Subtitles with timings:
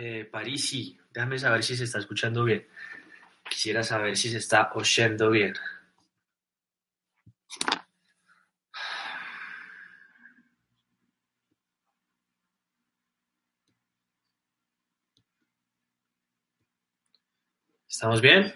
[0.00, 2.64] Eh, Parisi, déjame saber si se está escuchando bien.
[3.50, 5.54] Quisiera saber si se está oyendo bien.
[17.88, 18.54] ¿Estamos bien?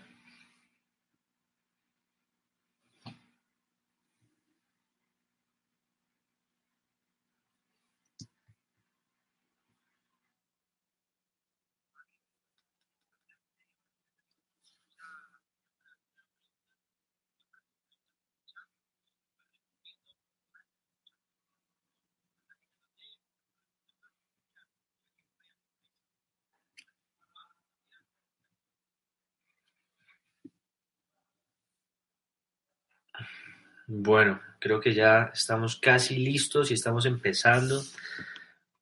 [33.94, 37.84] Bueno, creo que ya estamos casi listos y estamos empezando.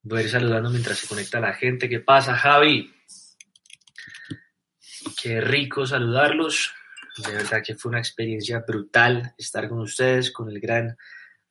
[0.04, 1.88] Voy a ir saludando mientras se conecta la gente.
[1.88, 2.94] ¿Qué pasa, Javi?
[5.20, 6.72] Qué rico saludarlos.
[7.16, 10.96] De verdad que fue una experiencia brutal estar con ustedes, con el gran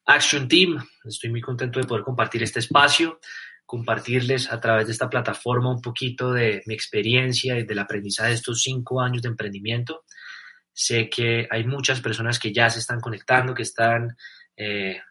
[0.06, 0.82] Action Team.
[1.04, 3.20] Estoy muy contento de poder compartir este espacio,
[3.66, 8.36] compartirles a través de esta plataforma un poquito de mi experiencia y del aprendizaje de
[8.36, 10.06] estos cinco años de emprendimiento.
[10.82, 14.16] Sé que hay muchas personas que ya se están conectando, que están
[14.56, 15.02] eh,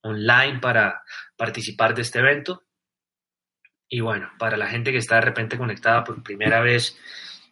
[0.00, 1.02] online para
[1.36, 2.62] participar de este evento.
[3.86, 6.96] Y bueno, para la gente que está de repente conectada por primera vez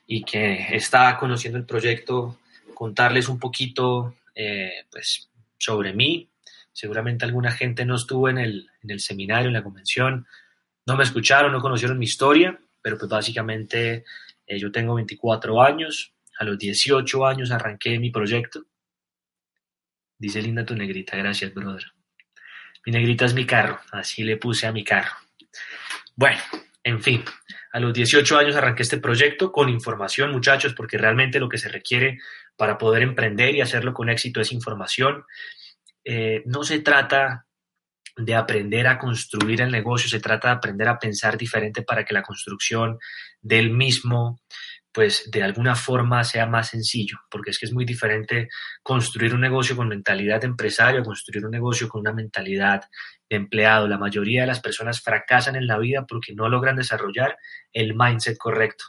[0.07, 2.39] y que está conociendo el proyecto,
[2.73, 6.31] contarles un poquito eh, pues, sobre mí.
[6.73, 10.27] Seguramente alguna gente no estuvo en el, en el seminario, en la convención,
[10.87, 14.07] no me escucharon, no conocieron mi historia, pero pues básicamente
[14.47, 18.65] eh, yo tengo 24 años, a los 18 años arranqué mi proyecto.
[20.19, 21.85] Dice linda tu negrita, gracias, brother.
[22.85, 25.13] Mi negrita es mi carro, así le puse a mi carro.
[26.17, 26.41] Bueno,
[26.83, 27.25] en fin,
[27.73, 31.69] a los 18 años arranqué este proyecto con información, muchachos, porque realmente lo que se
[31.69, 32.19] requiere
[32.57, 35.25] para poder emprender y hacerlo con éxito es información.
[36.05, 37.47] Eh, no se trata
[38.17, 42.15] de aprender a construir el negocio, se trata de aprender a pensar diferente para que
[42.15, 42.99] la construcción
[43.41, 44.41] del mismo
[44.93, 48.49] pues de alguna forma sea más sencillo, porque es que es muy diferente
[48.83, 52.83] construir un negocio con mentalidad de empresario, construir un negocio con una mentalidad
[53.29, 53.89] de empleado.
[53.89, 57.39] La mayoría de las personas fracasan en la vida porque no logran desarrollar
[57.73, 58.85] el mindset correcto,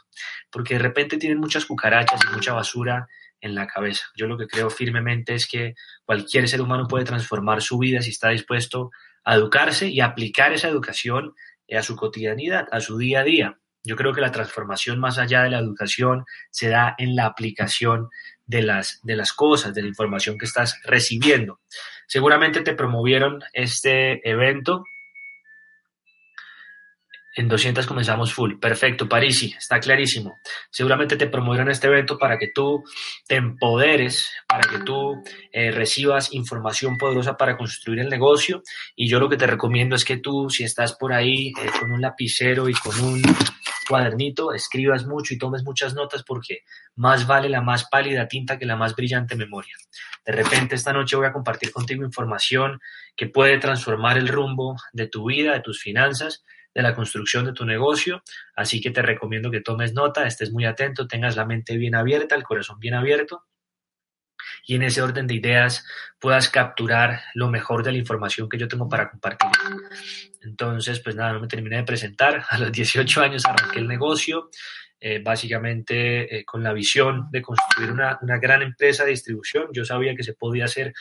[0.50, 3.06] porque de repente tienen muchas cucarachas y mucha basura
[3.40, 4.04] en la cabeza.
[4.16, 8.10] Yo lo que creo firmemente es que cualquier ser humano puede transformar su vida si
[8.10, 8.90] está dispuesto
[9.24, 11.34] a educarse y aplicar esa educación
[11.72, 13.58] a su cotidianidad, a su día a día.
[13.84, 18.08] Yo creo que la transformación más allá de la educación se da en la aplicación
[18.46, 21.60] de las, de las cosas, de la información que estás recibiendo.
[22.06, 24.84] Seguramente te promovieron este evento
[27.36, 28.58] en 200 comenzamos full.
[28.60, 30.38] Perfecto, Parisi, está clarísimo.
[30.70, 32.84] Seguramente te promovieron este evento para que tú
[33.26, 35.20] te empoderes, para que tú
[35.52, 38.62] eh, recibas información poderosa para construir el negocio.
[38.94, 41.90] Y yo lo que te recomiendo es que tú, si estás por ahí eh, con
[41.90, 43.22] un lapicero y con un
[43.84, 46.60] cuadernito, escribas mucho y tomes muchas notas porque
[46.96, 49.74] más vale la más pálida tinta que la más brillante memoria.
[50.24, 52.80] De repente esta noche voy a compartir contigo información
[53.16, 56.44] que puede transformar el rumbo de tu vida, de tus finanzas
[56.74, 58.22] de la construcción de tu negocio,
[58.56, 62.34] así que te recomiendo que tomes nota, estés muy atento, tengas la mente bien abierta,
[62.34, 63.44] el corazón bien abierto
[64.66, 65.84] y en ese orden de ideas
[66.18, 69.50] puedas capturar lo mejor de la información que yo tengo para compartir.
[70.42, 72.44] Entonces, pues nada, no me terminé de presentar.
[72.48, 74.50] A los 18 años arranqué el negocio,
[75.00, 79.68] eh, básicamente eh, con la visión de construir una, una gran empresa de distribución.
[79.72, 80.94] Yo sabía que se podía hacer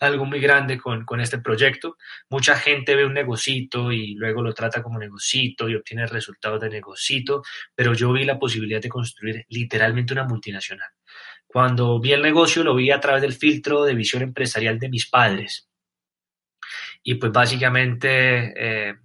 [0.00, 1.96] algo muy grande con, con, este proyecto.
[2.28, 6.68] Mucha gente ve un negocito y luego lo trata como negocito y obtiene resultados de
[6.68, 7.42] negocito,
[7.74, 10.88] pero yo vi la posibilidad de construir literalmente una multinacional.
[11.54, 15.08] Cuando vi el negocio lo vi a través del filtro de visión empresarial de mis
[15.08, 15.68] padres.
[17.04, 18.96] Y pues básicamente eh,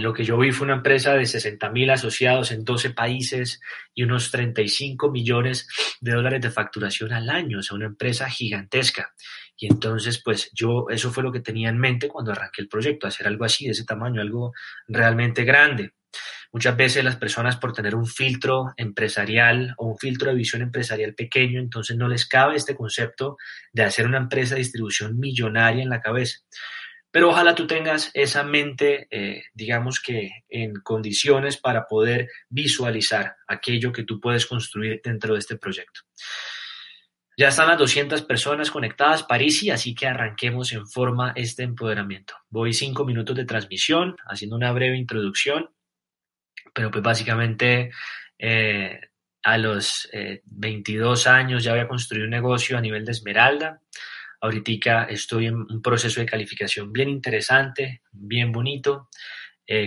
[0.00, 3.60] lo que yo vi fue una empresa de 60 mil asociados en 12 países
[3.94, 5.68] y unos 35 millones
[6.00, 9.14] de dólares de facturación al año, o sea, una empresa gigantesca.
[9.56, 13.06] Y entonces, pues yo, eso fue lo que tenía en mente cuando arranqué el proyecto,
[13.06, 14.54] hacer algo así, de ese tamaño, algo
[14.88, 15.92] realmente grande.
[16.52, 21.14] Muchas veces las personas por tener un filtro empresarial o un filtro de visión empresarial
[21.14, 23.38] pequeño, entonces no les cabe este concepto
[23.72, 26.40] de hacer una empresa de distribución millonaria en la cabeza.
[27.10, 33.90] Pero ojalá tú tengas esa mente, eh, digamos que en condiciones para poder visualizar aquello
[33.90, 36.00] que tú puedes construir dentro de este proyecto.
[37.38, 42.34] Ya están las 200 personas conectadas, París, así que arranquemos en forma este empoderamiento.
[42.50, 45.70] Voy cinco minutos de transmisión, haciendo una breve introducción
[46.72, 47.90] pero pues básicamente
[48.38, 49.00] eh,
[49.42, 50.08] a los
[50.44, 53.80] 22 años ya había construido un negocio a nivel de Esmeralda.
[54.40, 59.08] Ahorita estoy en un proceso de calificación bien interesante, bien bonito,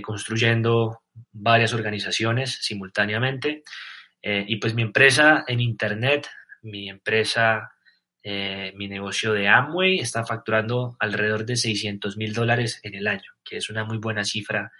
[0.01, 3.63] construyendo varias organizaciones simultáneamente.
[4.21, 6.27] y pues mi empresa en Internet,
[6.63, 7.75] mi empresa
[8.27, 13.31] eh, mi negocio de Amway está facturando alrededor de 600 mil dólares en el año,
[13.43, 14.71] que es una muy buena cifra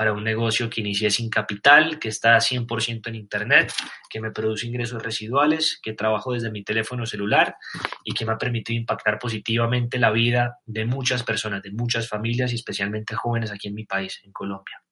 [0.00, 3.70] para un negocio que inicié sin capital, que está 100% en Internet,
[4.08, 7.56] que me produce ingresos residuales, que trabajo desde mi teléfono celular
[8.02, 12.50] y que me ha permitido impactar positivamente la vida de muchas personas, de muchas familias
[12.50, 14.82] y especialmente jóvenes aquí en mi país, en Colombia.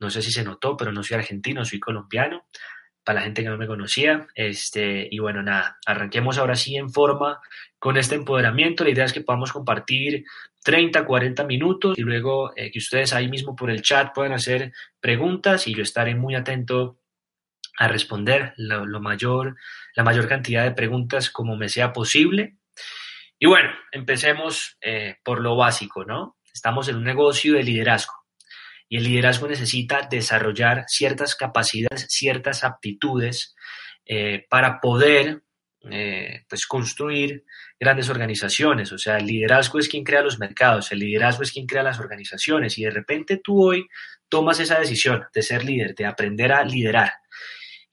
[0.00, 2.46] No sé si se notó, pero no soy argentino, soy colombiano
[3.06, 4.26] para la gente que no me conocía.
[4.34, 7.40] Este, y bueno, nada, arranquemos ahora sí en forma
[7.78, 8.82] con este empoderamiento.
[8.82, 10.24] La idea es que podamos compartir
[10.64, 14.72] 30, 40 minutos y luego eh, que ustedes ahí mismo por el chat puedan hacer
[14.98, 16.98] preguntas y yo estaré muy atento
[17.78, 19.54] a responder lo, mayor,
[19.94, 22.56] la mayor cantidad de preguntas como me sea posible.
[23.38, 26.38] Y bueno, empecemos eh, por lo básico, ¿no?
[26.52, 28.14] Estamos en un negocio de liderazgo.
[28.88, 33.54] Y el liderazgo necesita desarrollar ciertas capacidades, ciertas aptitudes
[34.04, 35.42] eh, para poder
[35.88, 37.44] eh, pues construir
[37.78, 38.92] grandes organizaciones.
[38.92, 42.00] O sea, el liderazgo es quien crea los mercados, el liderazgo es quien crea las
[42.00, 42.78] organizaciones.
[42.78, 43.86] Y de repente tú hoy
[44.28, 47.12] tomas esa decisión de ser líder, de aprender a liderar.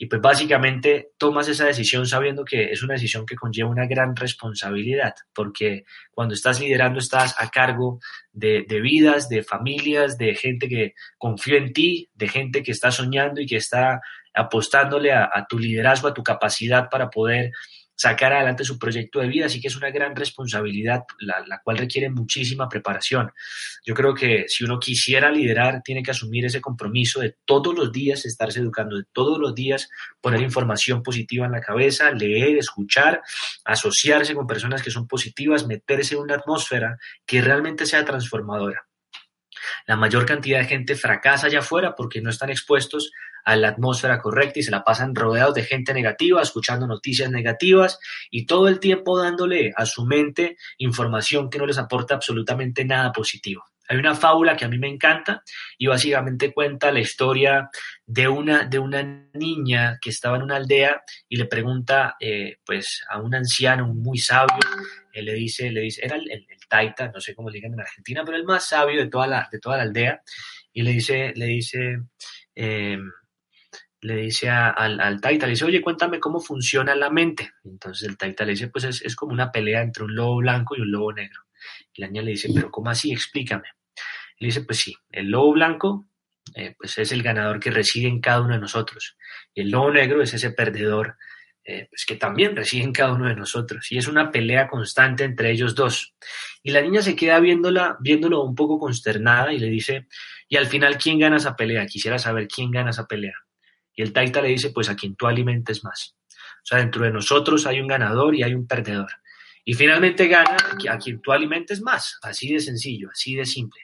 [0.03, 4.17] Y pues básicamente tomas esa decisión sabiendo que es una decisión que conlleva una gran
[4.17, 8.01] responsabilidad, porque cuando estás liderando estás a cargo
[8.33, 13.39] de, vidas, de familias, de gente que confía en ti, de gente que está soñando
[13.39, 14.01] y que está
[14.33, 17.51] apostándole a tu liderazgo, a tu capacidad para poder
[17.95, 22.09] sacar adelante su proyecto de vida, así que es una gran responsabilidad, la, cual requiere
[22.09, 23.31] muchísima preparación.
[23.85, 27.91] Yo creo que si uno quisiera liderar, tiene que asumir ese compromiso de todos los
[27.91, 29.89] días estarse educando, de todos los días
[30.21, 33.21] poner información positiva en la cabeza, leer, escuchar,
[33.65, 38.87] asociarse con personas que son positivas, meterse en una atmósfera que realmente sea transformadora.
[39.85, 43.11] La mayor cantidad de gente fracasa allá afuera porque no están expuestos
[43.43, 47.99] a la atmósfera correcta y se la pasan rodeados de gente negativa, escuchando noticias negativas
[48.31, 53.11] y todo el tiempo dándole a su mente información que no les aporta absolutamente nada
[53.11, 53.65] positivo.
[53.89, 55.43] Hay una fábula que a mí me encanta
[55.77, 57.69] y básicamente cuenta la historia
[58.05, 63.03] de una, de una niña que estaba en una aldea y le pregunta eh, pues
[63.09, 64.59] a un anciano muy sabio,
[65.13, 68.23] él le dice, le dice, era el, taita, no sé cómo le digan en Argentina,
[68.25, 70.21] pero el más sabio de toda la, de toda la aldea,
[70.73, 71.99] y le dice, le dice,
[72.55, 72.97] eh,
[74.01, 77.53] le dice al, al, taita, le dice, oye, cuéntame cómo funciona la mente.
[77.63, 80.75] Entonces el taita le dice, pues es, es, como una pelea entre un lobo blanco
[80.75, 81.41] y un lobo negro.
[81.93, 83.13] Y la niña le dice, pero ¿cómo así?
[83.13, 83.69] Explícame.
[84.39, 86.07] Le dice, pues sí, el lobo blanco
[86.55, 89.17] eh, pues es el ganador que reside en cada uno de nosotros.
[89.53, 91.17] Y el lobo negro es ese perdedor
[91.65, 93.91] eh, pues que también reside en cada uno de nosotros.
[93.91, 96.13] Y es una pelea constante entre ellos dos.
[96.61, 100.07] Y la niña se queda viéndola, viéndolo un poco consternada y le dice,
[100.49, 101.85] y al final, ¿quién gana esa pelea?
[101.85, 103.35] Quisiera saber quién gana esa pelea.
[103.95, 106.15] Y el Taita le dice, pues a quien tú alimentes más.
[106.29, 109.11] O sea, dentro de nosotros hay un ganador y hay un perdedor.
[109.65, 110.57] Y finalmente gana
[110.89, 112.19] a quien tú alimentes más.
[112.21, 113.81] Así de sencillo, así de simple.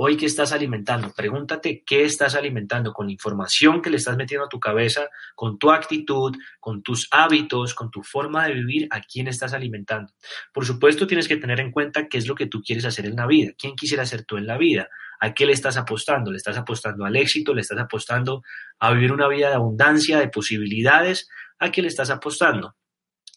[0.00, 1.12] Hoy, ¿qué estás alimentando?
[1.12, 5.58] Pregúntate qué estás alimentando con la información que le estás metiendo a tu cabeza, con
[5.58, 10.12] tu actitud, con tus hábitos, con tu forma de vivir, a quién estás alimentando.
[10.52, 13.16] Por supuesto, tienes que tener en cuenta qué es lo que tú quieres hacer en
[13.16, 13.50] la vida.
[13.58, 14.88] ¿Quién quisiera ser tú en la vida?
[15.18, 16.30] ¿A qué le estás apostando?
[16.30, 17.52] ¿Le estás apostando al éxito?
[17.52, 18.44] ¿Le estás apostando
[18.78, 21.28] a vivir una vida de abundancia, de posibilidades?
[21.58, 22.76] ¿A qué le estás apostando?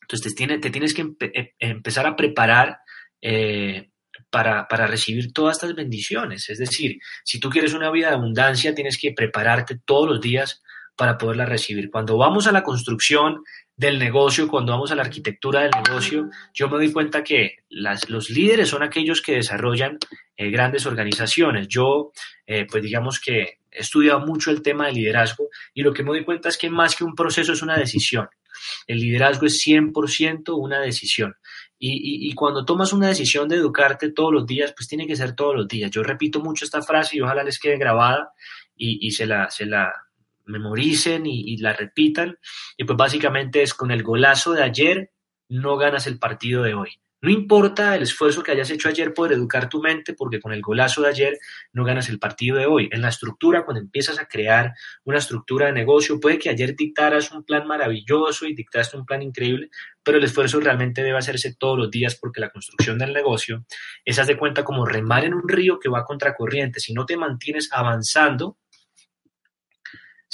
[0.03, 2.81] Entonces te, tienes que eh, empezar a preparar
[3.19, 3.90] eh,
[4.31, 6.49] para, para, recibir todas estas bendiciones.
[6.49, 10.63] Es decir, si tú quieres una vida de abundancia, tienes que prepararte todos los días
[10.95, 11.89] para poderla recibir.
[11.89, 13.43] Cuando vamos a la construcción
[13.75, 18.29] del negocio, cuando vamos a la arquitectura del negocio, yo me doy cuenta que los
[18.29, 19.97] líderes son aquellos que desarrollan
[20.37, 21.67] eh, grandes organizaciones.
[21.67, 22.11] Yo,
[22.45, 26.09] eh, pues digamos que he estudiado mucho el tema del liderazgo y lo que me
[26.09, 28.29] doy cuenta es que más que un proceso es una decisión.
[28.85, 31.35] El liderazgo es 100% una decisión.
[31.83, 35.55] Y, cuando tomas una decisión de educarte todos los días, pues tiene que ser todos
[35.55, 35.89] los días.
[35.89, 38.33] Yo repito mucho esta frase y ojalá les quede grabada
[38.75, 39.91] y, y se, la, se, la,
[40.45, 42.37] memoricen y, la repitan.
[42.77, 45.11] Y pues básicamente es con el golazo de ayer
[45.49, 47.01] no ganas el partido de hoy.
[47.21, 50.61] No importa el esfuerzo que hayas hecho ayer por educar tu mente, porque con el
[50.61, 51.37] golazo de ayer
[51.71, 52.89] no ganas el partido de hoy.
[52.91, 54.73] En la estructura, cuando empiezas a crear
[55.03, 59.21] una estructura de negocio, puede que ayer dictaras un plan maravilloso y dictaste un plan
[59.21, 59.69] increíble,
[60.01, 63.65] pero el esfuerzo realmente debe hacerse todos los días porque la construcción del negocio
[64.03, 66.79] es, haz de cuenta, como remar en un río que va a contracorriente.
[66.79, 68.57] Si no te mantienes avanzando,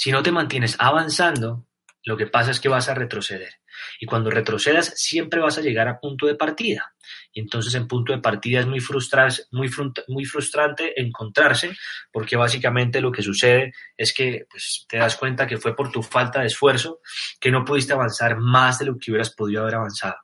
[0.00, 1.67] Si no te mantienes avanzando,
[2.04, 3.54] lo que pasa es que vas a retroceder.
[4.00, 6.94] Y cuando retrocedas, siempre vas a llegar a punto de partida.
[7.32, 8.80] Y entonces en punto de partida es muy,
[10.26, 11.76] frustrante encontrarse,
[12.12, 16.02] porque básicamente lo que sucede es que pues, te das cuenta que fue por tu
[16.02, 17.00] falta de esfuerzo
[17.40, 20.16] que no pudiste avanzar más de lo que hubieras podido haber avanzado.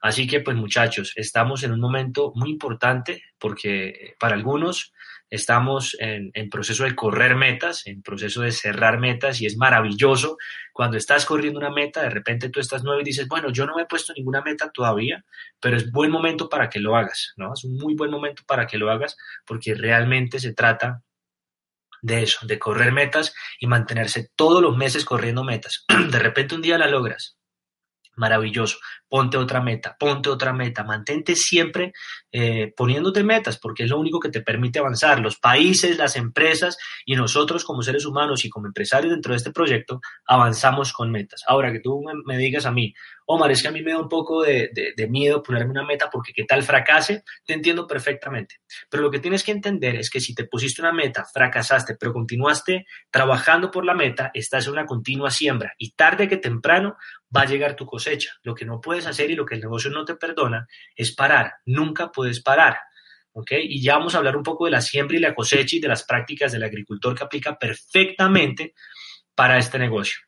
[0.00, 4.92] Así que pues muchachos, estamos en un momento muy importante porque para algunos
[5.30, 10.36] estamos en, proceso de correr metas, en proceso de cerrar metas y es maravilloso
[10.72, 13.76] cuando estás corriendo una meta, de repente tú estás nuevo y dices, bueno, yo no
[13.76, 15.24] me he puesto ninguna meta todavía,
[15.60, 17.52] pero es buen momento para que lo hagas, ¿no?
[17.54, 21.02] Es un muy buen momento para que lo hagas porque realmente se trata
[22.02, 25.84] de eso, de correr metas y mantenerse todos los meses corriendo metas.
[26.10, 27.36] De repente un día la logras,
[28.20, 28.78] maravilloso.
[29.08, 31.92] Ponte otra meta, ponte otra meta, mantente siempre
[32.30, 35.18] eh, poniéndote metas porque es lo único que te permite avanzar.
[35.18, 39.50] Los países, las empresas y nosotros como seres humanos y como empresarios dentro de este
[39.50, 41.42] proyecto avanzamos con metas.
[41.48, 42.94] Ahora que tú me digas a mí,
[43.32, 44.72] Omar, es que a mí me da un poco de,
[45.08, 48.56] miedo ponerme una meta porque qué tal fracase, te entiendo perfectamente.
[48.88, 52.12] Pero lo que tienes que entender es que si te pusiste una meta, fracasaste, pero
[52.12, 56.96] continuaste trabajando por la meta, estás en una continua siembra y tarde que temprano
[57.34, 58.32] va a llegar tu cosecha.
[58.42, 61.52] Lo que no puedes hacer y lo que el negocio no te perdona es parar.
[61.66, 62.78] Nunca puedes parar.
[63.30, 63.52] ¿ok?
[63.62, 65.86] Y ya vamos a hablar un poco de la siembra y la cosecha y de
[65.86, 68.74] las prácticas del agricultor que aplica perfectamente
[69.36, 70.18] para este negocio.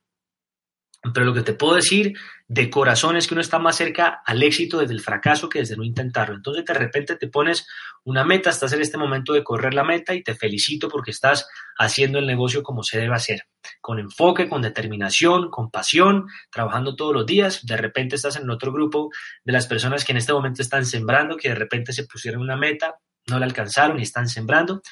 [1.12, 2.14] Pero lo que te puedo decir
[2.46, 5.76] de corazón es que uno está más cerca al éxito desde el fracaso que desde
[5.76, 6.36] no intentarlo.
[6.36, 7.66] Entonces de repente te pones
[8.04, 11.48] una meta, estás en este momento de correr la meta y te felicito porque estás
[11.76, 13.48] haciendo el negocio como se debe hacer,
[13.80, 17.66] con enfoque, con determinación, con pasión, trabajando todos los días.
[17.66, 19.10] De repente estás en otro grupo
[19.44, 22.56] de las personas que en este momento están sembrando, que de repente se pusieron una
[22.56, 22.94] meta,
[23.26, 24.82] no la alcanzaron y están sembrando.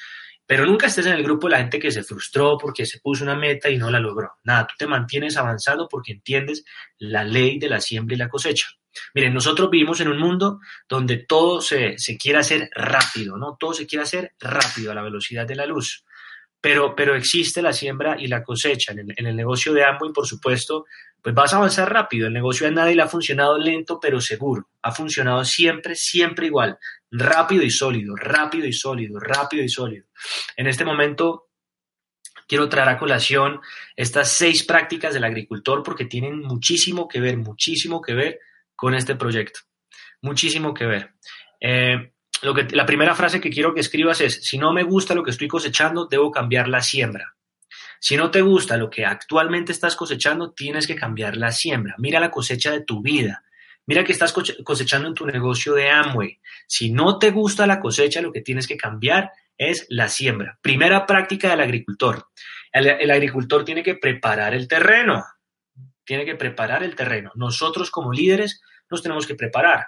[0.45, 3.23] Pero nunca estés en el grupo de la gente que se frustró porque se puso
[3.23, 4.33] una meta y no la logró.
[4.43, 6.65] Nada, tú te mantienes avanzando porque entiendes
[6.97, 8.67] la ley de la siembra y la cosecha.
[9.13, 13.55] Miren, nosotros vivimos en un mundo donde todo se, se quiere hacer rápido, ¿no?
[13.59, 16.03] Todo se quiere hacer rápido a la velocidad de la luz.
[16.59, 18.93] Pero, pero existe la siembra y la cosecha.
[18.93, 20.85] En el, negocio de Amway, por supuesto,
[21.21, 22.27] pues vas a avanzar rápido.
[22.27, 24.69] El negocio de nadie le ha funcionado lento, pero seguro.
[24.83, 26.77] Ha funcionado siempre, siempre igual.
[27.11, 30.05] Rápido y sólido, rápido y sólido, rápido y sólido.
[30.55, 31.49] En este momento
[32.47, 33.61] quiero traer a colación
[33.95, 38.39] estas seis prácticas del agricultor porque tienen muchísimo que ver, muchísimo que ver
[38.75, 39.59] con este proyecto.
[40.21, 41.13] Muchísimo que ver.
[41.59, 45.13] Eh, lo que, la primera frase que quiero que escribas es, si no me gusta
[45.13, 47.35] lo que estoy cosechando, debo cambiar la siembra.
[47.99, 51.95] Si no te gusta lo que actualmente estás cosechando, tienes que cambiar la siembra.
[51.99, 53.43] Mira la cosecha de tu vida.
[53.91, 54.33] Mira que estás
[54.63, 56.39] cosechando en tu negocio de Amway.
[56.65, 60.57] Si no te gusta la cosecha, lo que tienes que cambiar es la siembra.
[60.61, 62.29] Primera práctica del agricultor.
[62.71, 65.25] El, agricultor tiene que preparar el terreno.
[66.05, 67.33] Tiene que preparar el terreno.
[67.35, 69.87] Nosotros como líderes nos tenemos que preparar.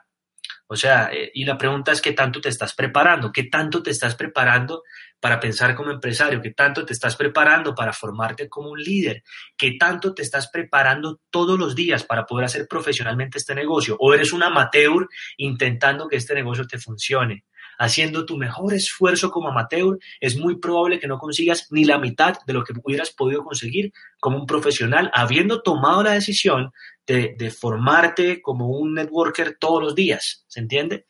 [0.68, 3.92] O sea, eh, y la pregunta es qué tanto te estás preparando, qué tanto te
[3.92, 4.84] estás preparando
[5.24, 9.24] para pensar como empresario, qué tanto te estás preparando para formarte como un líder,
[9.56, 14.14] qué tanto te estás preparando todos los días para poder hacer profesionalmente este negocio, o
[14.14, 17.46] eres un amateur intentando que este negocio te funcione
[17.80, 22.36] haciendo tu mejor esfuerzo como amateur, es muy probable que no consigas ni la mitad
[22.46, 26.72] de lo que hubieras podido conseguir como un profesional, habiendo tomado la decisión
[27.08, 31.06] de, formarte como un networker todos los días, ¿se entiende?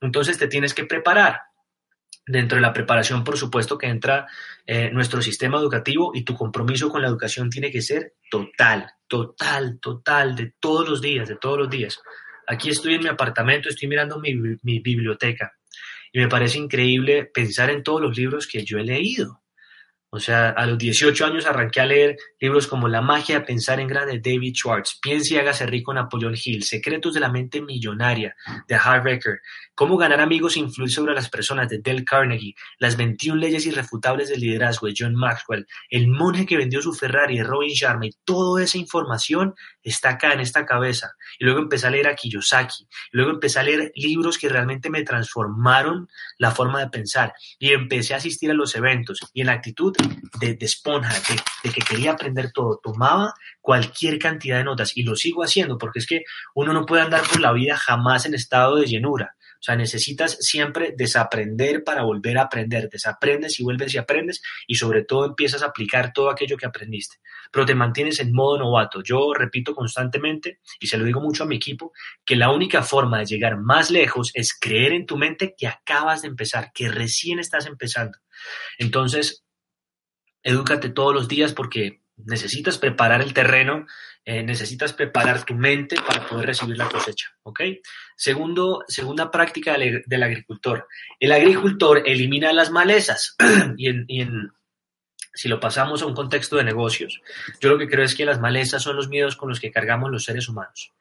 [0.00, 1.40] Entonces te tienes que preparar.
[2.28, 4.26] Dentro de la preparación, por supuesto, que entra
[4.66, 9.78] eh, nuestro sistema educativo y tu compromiso con la educación tiene que ser total, total,
[9.80, 11.98] total, de todos los días, de todos los días.
[12.46, 14.34] Aquí estoy en mi apartamento, estoy mirando mi,
[14.80, 15.52] biblioteca
[16.12, 19.42] y me parece increíble pensar en todos los libros que yo he leído.
[20.10, 23.80] O sea, a los 18 años arranqué a leer libros como La magia de pensar
[23.80, 27.60] en grande de David Schwartz, Piense y hágase rico Napoleón Hill, Secretos de la mente
[27.60, 28.34] millonaria
[28.66, 29.40] de Hart Becker,
[29.78, 34.28] Cómo ganar amigos e influir sobre las personas de Dale Carnegie, Las 21 leyes irrefutables
[34.28, 38.64] del liderazgo de John Maxwell, El monje que vendió su Ferrari de Robin Sharma toda
[38.64, 39.54] esa información
[39.84, 41.12] está acá en esta cabeza.
[41.38, 45.04] Y luego empecé a leer a Kiyosaki, luego empecé a leer libros que realmente me
[45.04, 46.08] transformaron
[46.38, 49.94] la forma de pensar y empecé a asistir a los eventos y en la actitud
[50.40, 51.14] de, esponja,
[51.62, 52.80] de, que quería aprender todo.
[52.82, 56.24] Tomaba cualquier cantidad de notas y lo sigo haciendo porque es que
[56.56, 59.36] uno no puede andar por la vida jamás en estado de llenura.
[59.58, 62.88] O sea, necesitas siempre desaprender para volver a aprender.
[62.88, 67.16] Desaprendes y vuelves y aprendes y sobre todo empiezas a aplicar todo aquello que aprendiste.
[67.50, 69.02] Pero te mantienes en modo novato.
[69.02, 71.92] Yo repito constantemente y se lo digo mucho a mi equipo
[72.24, 76.22] que la única forma de llegar más lejos es creer en tu mente que acabas
[76.22, 78.18] de empezar, que recién estás empezando.
[78.78, 79.44] Entonces,
[80.44, 83.86] edúcate todos los días porque Necesitas preparar el terreno,
[84.30, 87.60] eh, necesitas preparar tu mente para poder recibir la cosecha, ¿ok?
[88.14, 90.86] Segundo, segunda práctica del, agricultor.
[91.18, 93.34] El agricultor elimina las malezas
[93.78, 94.50] y, en,
[95.32, 97.22] si lo pasamos a un contexto de negocios,
[97.58, 100.10] yo lo que creo es que las malezas son los miedos con los que cargamos
[100.10, 100.92] los seres humanos.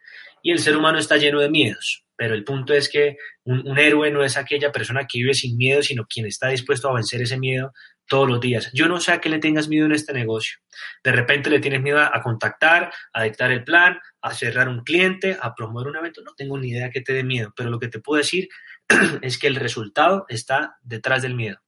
[0.42, 3.78] Y el ser humano está lleno de miedos, pero el punto es que un, un
[3.78, 7.22] héroe no es aquella persona que vive sin miedo, sino quien está dispuesto a vencer
[7.22, 7.74] ese miedo
[8.08, 8.72] todos los días.
[8.74, 10.60] Yo no sé a qué le tengas miedo en este negocio.
[11.04, 15.38] De repente le tienes miedo a, contactar, a dictar el plan, a cerrar un cliente,
[15.40, 16.22] a promover un evento.
[16.22, 18.48] No tengo ni idea que te dé miedo, pero lo que te puedo decir
[19.22, 21.60] es que el resultado está detrás del miedo.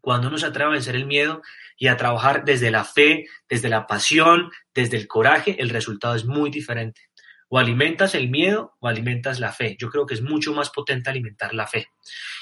[0.00, 1.42] Cuando uno se atreve a vencer el miedo
[1.76, 6.24] y a trabajar desde la fe, desde la pasión, desde el coraje, el resultado es
[6.24, 7.02] muy diferente.
[7.48, 9.76] O alimentas el miedo o alimentas la fe.
[9.78, 11.88] Yo creo que es mucho más potente alimentar la fe.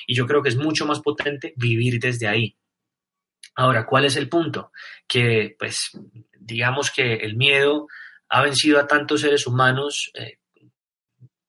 [0.06, 2.56] Y yo creo que es mucho más potente vivir desde ahí.
[3.56, 4.70] Ahora, ¿cuál es el punto?
[5.08, 5.90] Que, pues,
[6.38, 7.88] digamos que el miedo
[8.28, 10.38] ha vencido a tantos seres humanos eh,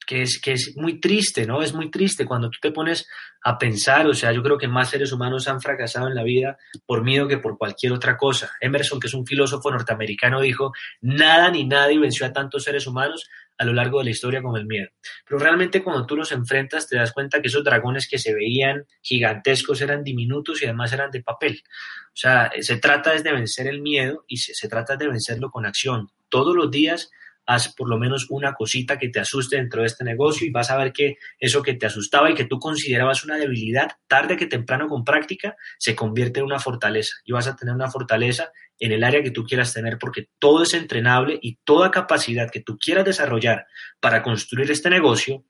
[0.07, 1.61] que, es, que es muy triste, ¿no?
[1.61, 3.07] Es muy triste cuando tú te pones
[3.43, 6.57] a pensar, o sea, yo creo que más seres humanos han fracasado en la vida
[6.85, 8.51] por miedo que por cualquier otra cosa.
[8.61, 10.71] Emerson, que es un filósofo norteamericano, dijo,
[11.01, 14.55] nada ni nadie venció a tantos seres humanos a lo largo de la historia con
[14.55, 14.89] el miedo.
[15.25, 18.85] Pero realmente cuando tú los enfrentas te das cuenta que esos dragones que se veían
[19.01, 21.63] gigantescos eran diminutos y además eran de papel.
[22.07, 26.09] O sea, se trata de vencer el miedo y se trata de vencerlo con acción.
[26.29, 27.11] Todos los días
[27.47, 30.69] haz por lo menos una cosita que te asuste dentro de este negocio y vas
[30.69, 34.45] a ver que eso que te asustaba y que tú considerabas una debilidad, tarde que
[34.45, 37.15] temprano con práctica, se convierte en una fortaleza.
[37.23, 40.63] Y vas a tener una fortaleza en el área que tú quieras tener porque todo
[40.63, 43.65] es entrenable y toda capacidad que tú quieras desarrollar
[44.01, 45.45] para construir este negocio,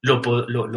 [0.00, 0.22] lo,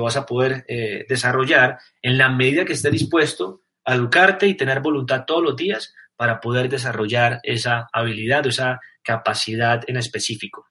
[0.04, 4.82] vas a poder eh, desarrollar en la medida que estés dispuesto a educarte y tener
[4.82, 10.68] voluntad todos los días para poder desarrollar esa habilidad o esa capacidad en específico.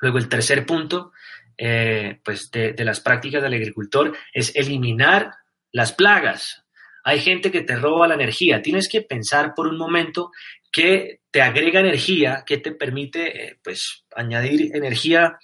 [0.00, 1.12] Luego, el tercer punto
[1.56, 5.32] eh, pues de, las prácticas del agricultor es eliminar
[5.72, 6.64] las plagas.
[7.04, 8.62] Hay gente que te roba la energía.
[8.62, 10.30] Tienes que pensar por un momento
[10.72, 15.38] que te agrega energía, que te permite eh, pues, añadir energía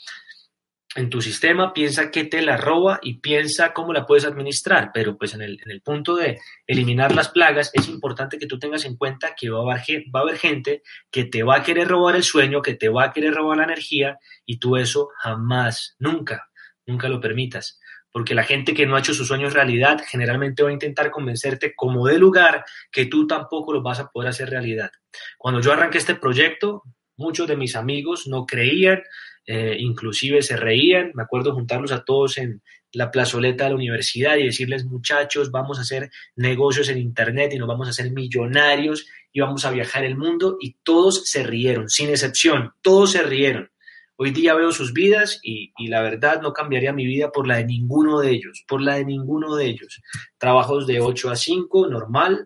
[0.96, 4.90] en tu sistema, piensa que te la roba y piensa cómo la puedes administrar.
[4.92, 8.58] Pero pues en el, en el punto de eliminar las plagas es importante que tú
[8.58, 11.62] tengas en cuenta que va a, haber, va a haber gente que te va a
[11.62, 15.10] querer robar el sueño, que te va a querer robar la energía y tú eso
[15.18, 16.50] jamás, nunca,
[16.86, 17.78] nunca lo permitas.
[18.12, 21.74] Porque la gente que no ha hecho sus sueños realidad generalmente va a intentar convencerte
[21.76, 24.90] como de lugar que tú tampoco lo vas a poder hacer realidad.
[25.38, 26.82] Cuando yo arranqué este proyecto,
[27.16, 29.02] muchos de mis amigos no creían,
[29.46, 34.36] eh, inclusive se reían, me acuerdo juntarlos a todos en la plazoleta de la universidad
[34.36, 39.06] y decirles, muchachos, vamos a hacer negocios en Internet y nos vamos a hacer millonarios
[39.32, 43.70] y vamos a viajar el mundo y todos se rieron, sin excepción, todos se rieron.
[44.16, 47.56] Hoy día veo sus vidas y, y, la verdad no cambiaría mi vida por la
[47.56, 50.02] de ninguno de ellos, por la de ninguno de ellos.
[50.36, 52.44] Trabajos de 8 a 5, normal,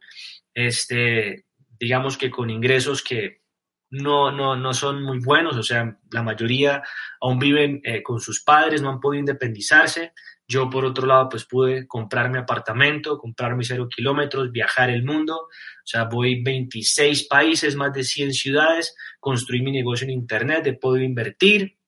[0.54, 1.46] este,
[1.80, 3.40] digamos que con ingresos que
[3.94, 6.82] no, no, no son muy buenos, o sea, la mayoría
[7.20, 10.12] aún viven eh, con sus padres, no han podido independizarse.
[10.46, 15.04] Yo, por otro lado, pues pude comprar mi apartamento, comprar mis cero kilómetros, viajar el
[15.04, 20.66] mundo, o sea, voy 26 países, más de 100 ciudades, construí mi negocio en Internet,
[20.66, 21.78] he podido invertir,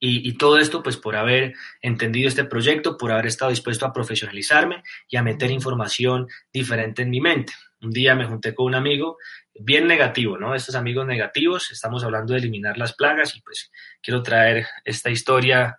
[0.00, 3.92] y, y, todo esto, pues por haber entendido este proyecto, por haber estado dispuesto a
[3.92, 7.52] profesionalizarme y a meter información diferente en mi mente.
[7.80, 9.18] Un día me junté con un amigo
[9.60, 10.54] bien negativo, ¿no?
[10.54, 13.70] Estos amigos negativos, estamos hablando de eliminar las plagas y pues
[14.02, 15.78] quiero traer esta historia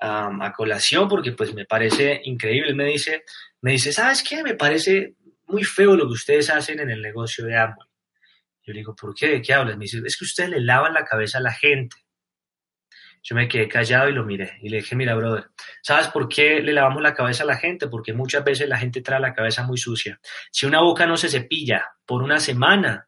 [0.00, 2.74] a colación porque pues me parece increíble.
[2.74, 3.24] me dice,
[3.60, 4.42] me dice, ¿sabes qué?
[4.42, 5.14] Me parece
[5.46, 7.88] muy feo lo que ustedes hacen en el negocio de Amway.
[8.62, 9.28] Yo le digo, ¿por qué?
[9.28, 9.76] ¿De qué hablas?
[9.76, 11.96] Me dice, es que ustedes le lavan la cabeza a la gente.
[13.22, 15.48] Yo me quedé callado y lo miré y le dije, mira, brother,
[15.82, 17.88] ¿sabes por qué le lavamos la cabeza a la gente?
[17.88, 20.20] Porque muchas veces la gente trae la cabeza muy sucia.
[20.50, 23.07] Si una boca no se cepilla por una semana,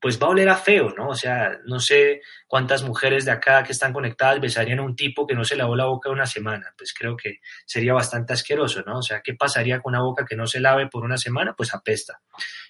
[0.00, 1.08] pues va a oler a feo, ¿no?
[1.08, 5.26] O sea, no sé cuántas mujeres de acá que están conectadas besarían a un tipo
[5.26, 6.72] que no se lavó la boca una semana.
[6.76, 8.98] Pues creo que sería bastante asqueroso, ¿no?
[8.98, 11.54] O sea, ¿qué pasaría con una boca que no se lave por una semana?
[11.54, 12.20] Pues apesta.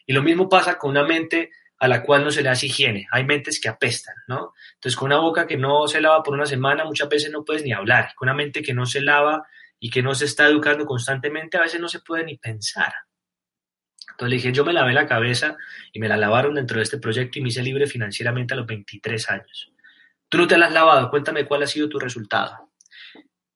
[0.06, 3.06] Y lo mismo pasa con una mente a la cual no se le hace higiene.
[3.10, 4.52] Hay mentes que apestan, ¿no?
[4.74, 7.62] Entonces, con una boca que no se lava por una semana, muchas veces no puedes
[7.62, 8.10] ni hablar.
[8.16, 9.46] Con una mente que no se lava
[9.78, 12.92] y que no se está educando constantemente, a veces no se puede ni pensar.
[14.20, 15.56] Entonces le dije, yo me lavé la cabeza
[15.94, 18.66] y me la lavaron dentro de este proyecto y me hice libre financieramente a los
[18.66, 19.72] 23 años.
[20.28, 22.68] Tú no te la has lavado, cuéntame cuál ha sido tu resultado.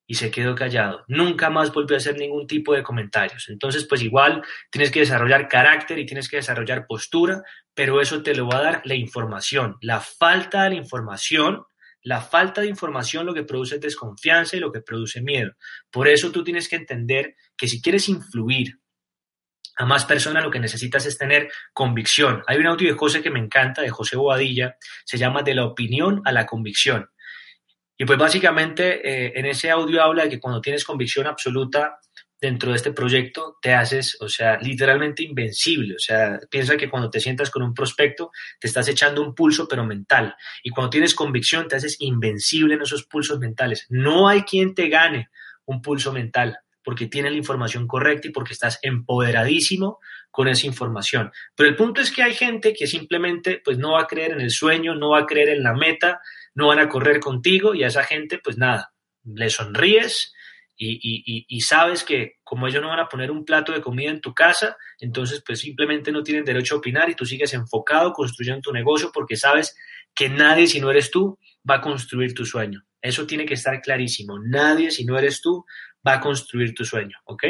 [0.06, 1.04] y se quedó callado.
[1.08, 3.48] Nunca más volvió a hacer ningún tipo de comentarios.
[3.48, 7.42] Entonces, pues igual tienes que desarrollar carácter y tienes que desarrollar postura,
[7.74, 9.76] pero eso te lo va a dar la información.
[9.80, 11.64] La falta de información,
[12.02, 15.52] la falta de información lo que produce es desconfianza y lo que produce miedo.
[15.90, 18.78] Por eso tú tienes que entender que si quieres influir
[19.76, 22.42] a más personas lo que necesitas es tener convicción.
[22.46, 25.64] Hay un audio de José que me encanta, de José Boadilla, se llama De la
[25.64, 27.08] opinión a la convicción.
[27.96, 31.98] Y pues básicamente eh, en ese audio habla de que cuando tienes convicción absoluta
[32.40, 35.94] dentro de este proyecto, te haces, o sea, literalmente invencible.
[35.94, 39.66] O sea, piensa que cuando te sientas con un prospecto, te estás echando un pulso,
[39.66, 40.34] pero mental.
[40.62, 43.86] Y cuando tienes convicción, te haces invencible en esos pulsos mentales.
[43.88, 45.30] No hay quien te gane
[45.64, 49.98] un pulso mental porque tiene la información correcta y porque estás empoderadísimo
[50.30, 51.32] con esa información.
[51.56, 54.40] Pero el punto es que hay gente que simplemente pues no va a creer en
[54.40, 56.20] el sueño, no va a creer en la meta,
[56.54, 58.92] no van a correr contigo y a esa gente pues nada,
[59.24, 60.34] le sonríes
[60.76, 64.20] y, y, sabes que como ellos no van a poner un plato de comida en
[64.20, 68.60] tu casa, entonces pues simplemente no tienen derecho a opinar y tú sigues enfocado construyendo
[68.60, 69.76] tu negocio porque sabes
[70.14, 72.84] que nadie si no eres tú va a construir tu sueño.
[73.00, 74.38] Eso tiene que estar clarísimo.
[74.38, 75.64] Nadie si no eres tú
[76.06, 77.44] va a construir tu sueño, ¿ok?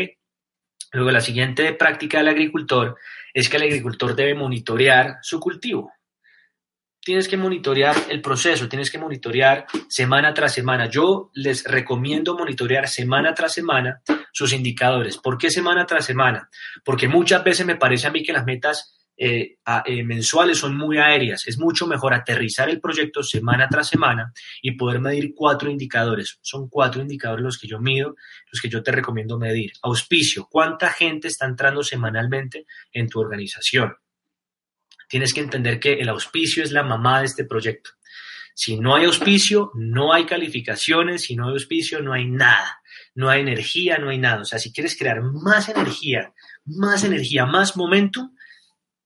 [0.92, 2.96] Luego, la siguiente práctica del agricultor
[3.32, 5.92] es que el agricultor debe monitorear su cultivo.
[7.00, 10.88] Tienes que monitorear el proceso, tienes que monitorear semana tras semana.
[10.88, 14.00] Yo les recomiendo monitorear semana tras semana
[14.32, 15.18] sus indicadores.
[15.18, 16.48] ¿Por qué semana tras semana?
[16.84, 20.98] Porque muchas veces me parece a mí que las metas eh, eh, mensuales son muy
[20.98, 21.46] aéreas.
[21.46, 26.38] Es mucho mejor aterrizar el proyecto semana tras semana y poder medir cuatro indicadores.
[26.42, 28.16] Son cuatro indicadores los que yo mido,
[28.50, 29.72] los que yo te recomiendo medir.
[29.82, 33.94] Auspicio, ¿cuánta gente está entrando semanalmente en tu organización?
[35.08, 37.90] Tienes que entender que el auspicio es la mamá de este proyecto.
[38.56, 42.80] Si no hay auspicio, no hay calificaciones, si no hay auspicio, no hay nada,
[43.16, 44.42] no hay energía, no hay nada.
[44.42, 46.32] O sea, si quieres crear más energía,
[46.64, 48.33] más energía, más momentum,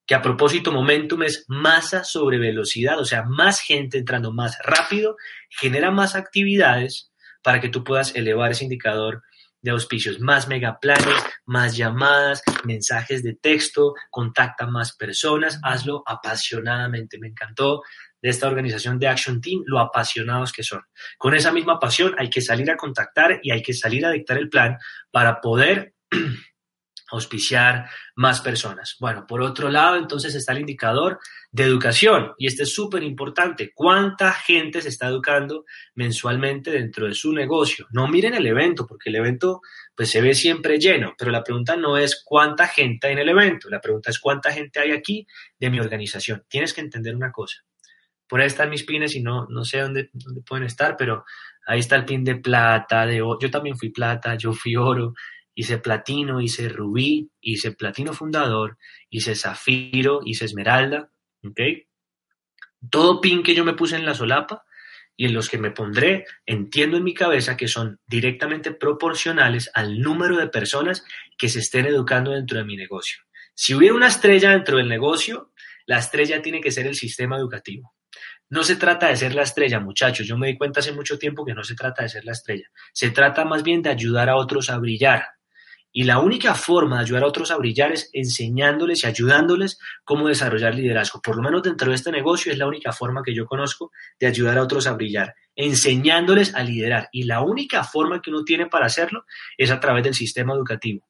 [0.09, 5.17] que a propósito momentum es masa sobre velocidad, o sea, más gente entrando más rápido,
[5.51, 9.23] genera más actividades para que tú puedas elevar ese indicador
[9.61, 17.19] de auspicios, más megaplanes, más llamadas, mensajes de texto, contacta más personas, hazlo apasionadamente.
[17.19, 17.83] Me encantó
[18.23, 20.81] de esta organización de Action Team lo apasionados que son.
[21.19, 24.39] Con esa misma pasión hay que salir a contactar y hay que salir a dictar
[24.39, 24.79] el plan
[25.11, 25.93] para poder
[27.11, 28.97] auspiciar más personas.
[29.01, 31.19] Bueno, por otro lado, entonces está el indicador
[31.51, 33.73] de educación y este es súper importante.
[33.75, 37.87] ¿Cuánta gente se está educando mensualmente dentro de su negocio?
[37.91, 39.61] No miren el evento, porque el evento
[39.95, 43.29] pues se ve siempre lleno, pero la pregunta no es cuánta gente hay en el
[43.31, 45.27] evento, la pregunta es cuánta gente hay aquí
[45.59, 46.45] de mi organización.
[46.49, 47.65] Tienes que entender una cosa.
[48.29, 51.25] Por ahí están mis pines y no, no sé dónde, dónde pueden estar, pero
[51.67, 53.39] ahí está el pin de plata, de oro.
[53.41, 55.15] Yo también fui plata, yo fui oro,
[55.59, 58.79] hice platino, hice rubí, hice platino fundador,
[59.11, 61.11] hice zafiro, hice esmeralda,
[61.43, 61.61] ¿ok?
[62.89, 64.65] Todo pin que yo me puse en la solapa
[65.17, 69.99] y en los que me pondré, entiendo en mi cabeza que son directamente proporcionales al
[69.99, 71.05] número de personas
[71.37, 73.19] que se estén educando dentro de mi negocio.
[73.53, 75.51] Si hubiera una estrella dentro del negocio,
[75.87, 77.97] la estrella tiene que ser el sistema educativo.
[78.49, 80.25] No se trata de ser la estrella, muchachos.
[80.25, 82.71] Yo me di cuenta hace mucho tiempo que no se trata de ser la estrella.
[82.93, 85.25] Se trata más bien de ayudar a otros a brillar.
[85.93, 90.29] Y la única forma de ayudar a otros a brillar es enseñándoles y ayudándoles cómo
[90.29, 91.21] desarrollar liderazgo.
[91.23, 94.27] Por lo menos dentro de este negocio es la única forma que yo conozco de
[94.27, 97.09] ayudar a otros a brillar, enseñándoles a liderar.
[97.11, 99.25] Y la única forma que uno tiene para hacerlo
[99.57, 101.07] es a través del sistema educativo.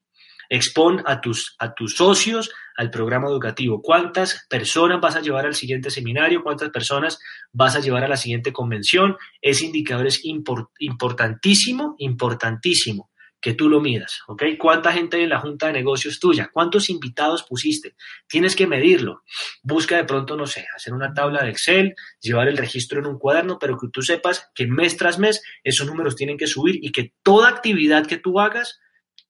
[0.49, 3.83] Expon a tus, a tus socios al programa educativo.
[3.83, 6.43] ¿Cuántas personas vas a llevar al siguiente seminario?
[6.43, 7.19] ¿Cuántas personas
[7.53, 9.17] vas a llevar a la siguiente convención?
[9.43, 14.43] Ese indicador es importantísimo, importantísimo que tú lo midas, ¿ok?
[14.59, 16.51] ¿Cuánta gente hay en la junta de negocios tuya?
[16.53, 17.95] ¿Cuántos invitados pusiste?
[18.27, 19.23] Tienes que medirlo.
[19.63, 23.19] Busca de pronto, no sé, hacer una tabla de Excel, llevar el registro en un
[23.19, 26.91] cuaderno, pero que tú sepas que mes tras mes esos números tienen que subir y
[26.91, 28.81] que toda actividad que tú hagas,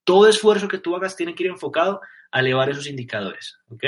[0.04, 3.84] todo esfuerzo que tú hagas tiene que ir enfocado a elevar esos indicadores, ¿ok?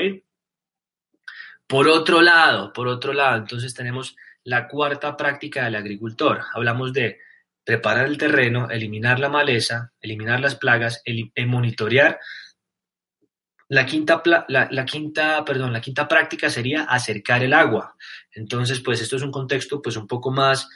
[1.66, 6.42] Por otro lado, por otro lado, entonces tenemos la cuarta práctica del agricultor.
[6.52, 7.18] Hablamos de
[7.64, 11.02] preparar el terreno, eliminar la maleza, eliminar las plagas,
[11.46, 12.18] monitorear.
[13.68, 17.94] La quinta, la, quinta, perdón, la quinta práctica sería acercar el agua.
[18.32, 20.68] Entonces, pues esto es un contexto pues un poco más,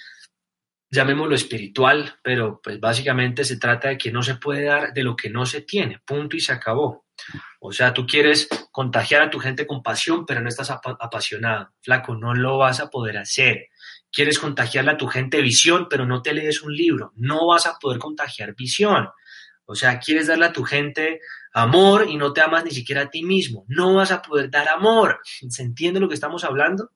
[0.91, 5.17] llamémoslo espiritual, pero pues básicamente se trata de que no se puede dar de lo
[5.17, 7.05] que no se tiene, punto y se acabó.
[7.59, 11.73] O sea, tú quieres contagiar a tu gente con pasión, pero no estás apasionado.
[11.81, 13.71] Flaco, no lo vas a poder hacer
[14.15, 17.79] quieres contagiarle a tu gente visión, pero no te lees un libro, no vas a
[17.79, 19.09] poder contagiar visión.
[19.67, 21.21] O sea, quieres darle a tu gente
[21.53, 23.65] amor y no te amas ni siquiera a ti mismo.
[23.67, 25.21] No vas a poder dar amor.
[25.49, 26.91] ¿Se entiende lo que estamos hablando?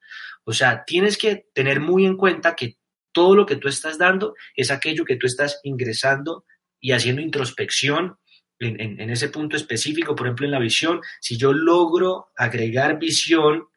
[0.45, 2.77] O sea, tienes que tener muy en cuenta que
[3.13, 6.45] todo lo que tú estás dando es aquello que tú estás ingresando
[6.79, 8.19] y haciendo introspección
[8.61, 11.01] en, en, ese punto específico, por ejemplo, en la visión.
[11.21, 13.69] Si yo logro agregar visión,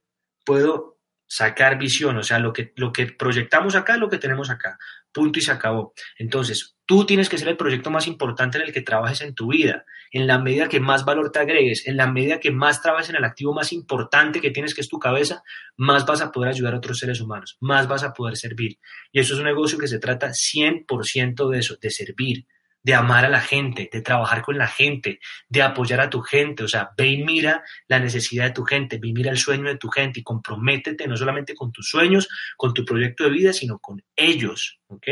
[0.44, 1.01] puedo
[1.32, 2.18] sacar visión.
[2.18, 4.78] O sea, lo que, lo que proyectamos acá es lo que tenemos acá.
[5.14, 5.94] Punto y se acabó.
[6.18, 9.48] Entonces, tú tienes que ser el proyecto más importante en el que trabajes en tu
[9.48, 9.86] vida.
[10.12, 13.16] En la medida que más valor te agregues, en la medida que más trabajes en
[13.16, 15.42] el activo más importante que tienes, que es tu cabeza,
[15.78, 18.78] más vas a poder ayudar a otros seres humanos, más vas a poder servir.
[19.14, 22.46] Y eso es un negocio que se trata 100% de eso, de servir,
[22.84, 26.64] de amar a la gente, de trabajar con la gente, de apoyar a tu gente.
[26.64, 29.70] O sea, ve y mira la necesidad de tu gente, ve y mira el sueño
[29.70, 33.54] de tu gente y comprométete no solamente con tus sueños, con tu proyecto de vida,
[33.54, 34.80] sino con ellos.
[34.88, 35.08] ¿Ok?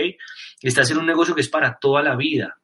[0.61, 2.59] Estás en un negocio que es para toda la vida.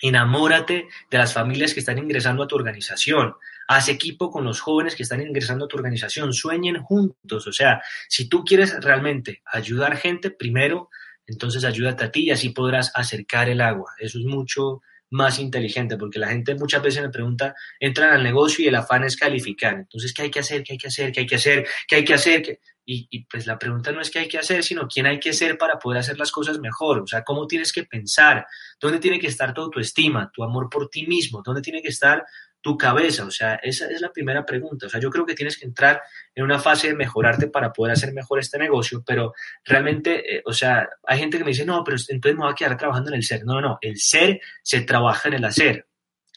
[0.00, 3.34] Enamórate de las familias que están ingresando a tu organización.
[3.68, 6.32] Haz equipo con los jóvenes que están ingresando a tu organización.
[6.32, 7.46] Sueñen juntos.
[7.46, 10.90] O sea, si tú quieres realmente ayudar gente, primero
[11.26, 13.92] entonces ayúdate a ti y así podrás acercar el agua.
[13.98, 14.82] Eso es mucho
[15.12, 19.04] más inteligente porque la gente muchas veces me pregunta, entran al negocio y el afán
[19.04, 19.74] es calificar.
[19.74, 20.62] Entonces, ¿qué hay que hacer?
[20.62, 21.12] ¿Qué hay que hacer?
[21.12, 21.66] ¿Qué hay que hacer?
[21.86, 22.60] ¿Qué hay que hacer?
[22.84, 25.32] Y, y, pues la pregunta no es qué hay que hacer, sino quién hay que
[25.32, 27.00] ser para poder hacer las cosas mejor.
[27.00, 28.46] O sea, cómo tienes que pensar,
[28.80, 32.24] dónde tiene que estar tu autoestima, tu amor por ti mismo, dónde tiene que estar
[32.62, 33.24] tu cabeza?
[33.24, 34.86] O sea, esa es la primera pregunta.
[34.86, 36.00] O sea, yo creo que tienes que entrar
[36.34, 40.52] en una fase de mejorarte para poder hacer mejor este negocio, pero realmente, eh, o
[40.52, 43.16] sea, hay gente que me dice, no, pero entonces me voy a quedar trabajando en
[43.16, 43.44] el ser.
[43.44, 45.86] No, no, el ser se trabaja en el hacer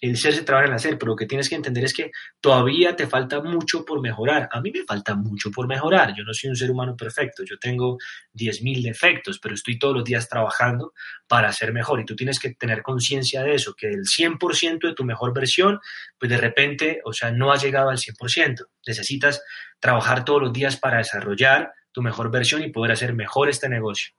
[0.02, 2.96] el ser se trabaja en hacer, pero lo que tienes que entender es que todavía
[2.96, 4.50] te falta mucho por mejorar.
[4.52, 6.14] A mí me falta mucho por mejorar.
[6.16, 7.98] Yo no soy un ser humano perfecto, yo tengo
[8.34, 10.94] 10.000 defectos, pero estoy todos los días trabajando
[11.28, 14.94] para ser mejor y tú tienes que tener conciencia de eso, que el 100% de
[14.94, 15.80] tu mejor versión,
[16.20, 18.68] pues de repente, o sea, no ha llegado al 100%.
[18.86, 19.42] Necesitas
[19.80, 24.14] trabajar todos los días para desarrollar tu mejor versión y poder hacer mejor este negocio.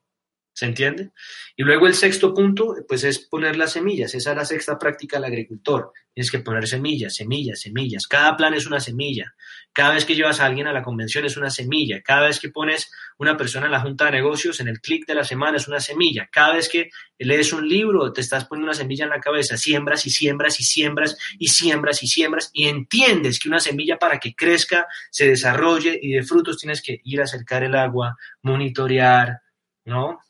[0.57, 1.11] ¿Se entiende?
[1.55, 4.14] Y luego el sexto punto, pues es poner las semillas.
[4.14, 5.92] Esa es la sexta práctica del agricultor.
[6.14, 8.07] Tienes que poner semillas, semillas, semillas.
[8.07, 9.35] Cada plan es una semilla.
[9.75, 12.01] Cada vez que llevas a alguien a la convención es una semilla.
[12.01, 15.14] Cada vez que pones una persona en la junta de negocios, en el clic de
[15.14, 16.27] la semana es una semilla.
[16.33, 16.88] Cada vez que
[17.19, 19.59] lees un libro, te estás poniendo una semilla en la cabeza.
[19.59, 24.19] Siembras y siembras y siembras y siembras y siembras y entiendes que una semilla para
[24.19, 29.42] que crezca, se desarrolle y de frutos tienes que ir a acercar el agua, monitorear,
[29.85, 30.21] ¿no?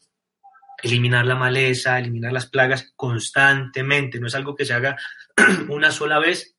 [0.82, 4.20] Eliminar la maleza, eliminar las plagas constantemente.
[4.20, 4.96] No es algo que se haga
[5.68, 6.56] una sola vez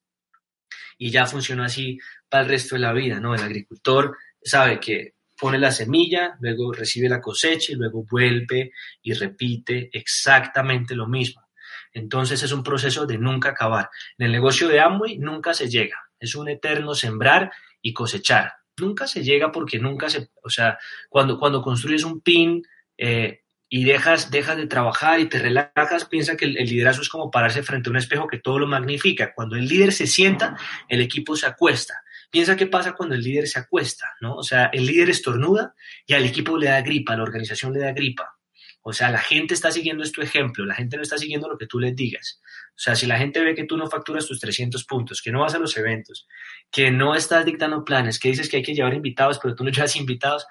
[0.97, 1.99] y ya funciona así
[2.29, 3.19] para el resto de la vida.
[3.19, 8.71] No, el agricultor sabe que pone la semilla, luego recibe la cosecha y luego vuelve
[9.01, 11.47] y repite exactamente lo mismo.
[11.93, 13.89] Entonces es un proceso de nunca acabar.
[14.17, 15.97] En el negocio de Amway nunca se llega.
[16.19, 17.51] Es un eterno sembrar
[17.81, 18.53] y cosechar.
[18.77, 20.77] Nunca se llega porque nunca se, o sea,
[21.09, 22.63] cuando, cuando construyes un pin,
[22.97, 27.63] eh, y dejas, de trabajar y te relajas, piensa que el, liderazgo es como pararse
[27.63, 29.33] frente a un espejo que todo lo magnifica.
[29.33, 30.55] Cuando el líder se sienta,
[30.87, 32.01] el equipo se acuesta.
[32.31, 34.35] Piensa qué pasa cuando el líder se acuesta, ¿no?
[34.35, 35.73] O sea, el líder estornuda
[36.05, 38.37] y al equipo le da gripa, a la organización le da gripa.
[38.81, 41.67] O sea, la gente está siguiendo este ejemplo, la gente no está siguiendo lo que
[41.67, 42.41] tú les digas.
[42.69, 45.41] O sea, si la gente ve que tú no facturas tus 300 puntos, que no
[45.41, 46.25] vas a los eventos,
[46.71, 49.71] que no estás dictando planes, que dices que hay que llevar invitados, pero tú no
[49.71, 50.45] llevas invitados,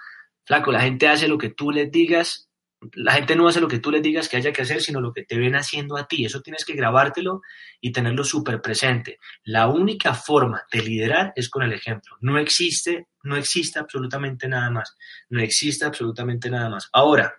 [0.45, 2.46] flaco, la gente hace lo que tú les digas
[2.93, 5.13] la gente no hace lo que tú les digas que haya que hacer, sino lo
[5.13, 6.25] que te ven haciendo a ti.
[6.25, 7.43] Eso tienes que grabártelo
[7.81, 9.19] y tenerlo súper presente.
[9.45, 12.17] La única forma de liderar es con el ejemplo.
[12.21, 14.97] No existe, no existe absolutamente nada más.
[15.31, 16.89] No existe absolutamente nada más.
[16.93, 17.35] Ahora,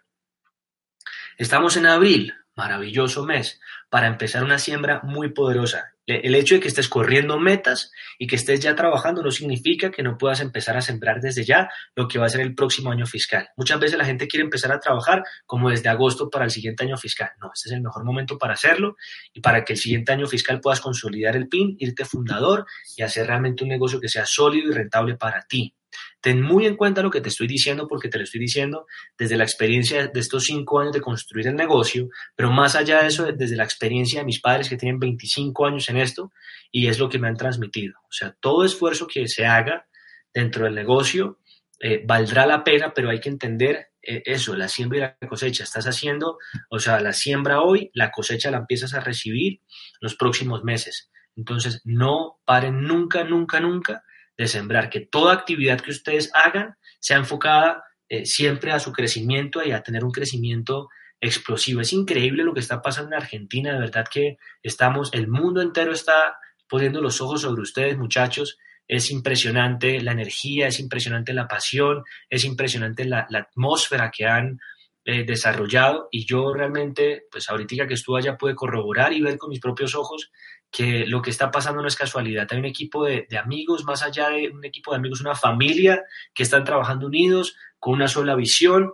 [1.37, 5.93] estamos en abril, maravilloso mes, para empezar una siembra muy poderosa.
[6.07, 10.03] El hecho de que estés corriendo metas y que estés ya trabajando no significa que
[10.03, 13.05] no puedas empezar a sembrar desde ya lo que va a ser el próximo año
[13.05, 13.49] fiscal.
[13.57, 16.97] Muchas veces la gente quiere empezar a trabajar como desde agosto para el siguiente año
[16.97, 17.29] fiscal.
[17.41, 18.95] No, este es el mejor momento para hacerlo
[19.33, 22.65] y para que el siguiente año fiscal puedas consolidar el PIN, irte fundador
[22.95, 25.76] y hacer realmente un negocio que sea sólido y rentable para ti.
[26.21, 28.85] Ten muy en cuenta lo que te estoy diciendo porque te lo estoy diciendo
[29.17, 33.07] desde la experiencia de estos cinco años de construir el negocio, pero más allá de
[33.07, 36.31] eso, desde la experiencia de mis padres que tienen 25 años en esto
[36.71, 37.95] y es lo que me han transmitido.
[38.03, 39.87] O sea, todo esfuerzo que se haga
[40.33, 41.39] dentro del negocio
[41.79, 45.63] eh, valdrá la pena, pero hay que entender eh, eso, la siembra y la cosecha.
[45.63, 46.37] Estás haciendo,
[46.69, 49.61] o sea, la siembra hoy, la cosecha la empiezas a recibir
[49.99, 51.11] los próximos meses.
[51.35, 54.03] Entonces, no paren nunca, nunca, nunca
[54.37, 59.63] de sembrar, que toda actividad que ustedes hagan sea enfocada eh, siempre a su crecimiento
[59.63, 61.81] y a tener un crecimiento explosivo.
[61.81, 65.91] Es increíble lo que está pasando en Argentina, de verdad que estamos, el mundo entero
[65.91, 66.37] está
[66.69, 68.57] poniendo los ojos sobre ustedes, muchachos.
[68.87, 74.59] Es impresionante la energía, es impresionante la pasión, es impresionante la, atmósfera que han
[75.03, 79.49] eh, desarrollado y yo realmente, pues ahorita que estuve allá pude corroborar y ver con
[79.49, 80.31] mis propios ojos
[80.71, 82.47] que lo que está pasando no es casualidad.
[82.51, 86.03] Hay un equipo de, amigos, más allá de un equipo de amigos, una familia
[86.33, 88.91] que están trabajando unidos con una sola visión,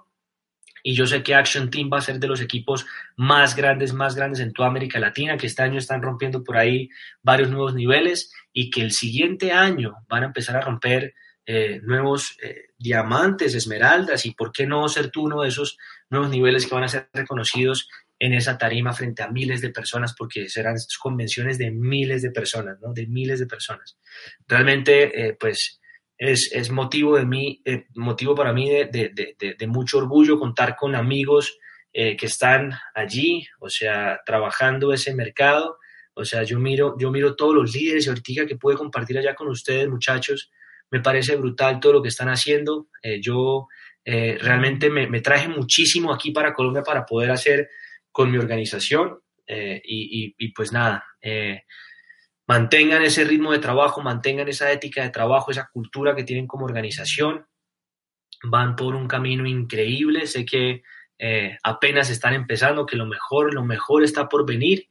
[0.86, 4.16] y yo sé que Action Team va a ser de los equipos más grandes, más
[4.16, 6.90] grandes en toda América Latina, que este año están rompiendo por ahí
[7.22, 11.14] varios nuevos niveles y que el siguiente año van a empezar a romper
[11.46, 15.78] eh, nuevos eh, diamantes, esmeraldas y por qué no ser tú uno de esos
[16.10, 17.90] nuevos niveles que van a ser reconocidos
[18.24, 22.80] en esa tarima frente a miles de personas, porque serán convenciones de miles de personas,
[22.80, 22.94] ¿no?
[22.94, 23.98] De miles de personas.
[24.48, 25.82] Realmente, eh, pues
[26.18, 31.60] es, motivo, de mí, eh, motivo para mí de, mucho orgullo contar con amigos
[31.92, 35.78] eh, que están allí, o sea, trabajando ese mercado.
[36.14, 39.36] O sea, yo miro, yo miro todos los líderes y ahorita que pude compartir allá
[39.36, 40.50] con ustedes, muchachos.
[40.92, 42.88] Me parece brutal todo lo que están haciendo.
[43.02, 43.68] Eh, yo
[44.06, 47.70] realmente me, me, traje muchísimo aquí para Colombia para poder hacer
[48.13, 49.19] con mi organización.
[49.45, 51.04] Y, y, pues nada,
[52.47, 56.65] mantengan ese ritmo de trabajo, mantengan esa ética de trabajo, esa cultura que tienen como
[56.65, 57.45] organización.
[58.43, 60.28] Van por un camino increíble.
[60.28, 60.84] Sé que
[61.17, 64.89] eh, apenas están empezando, que lo mejor, lo mejor está por venir.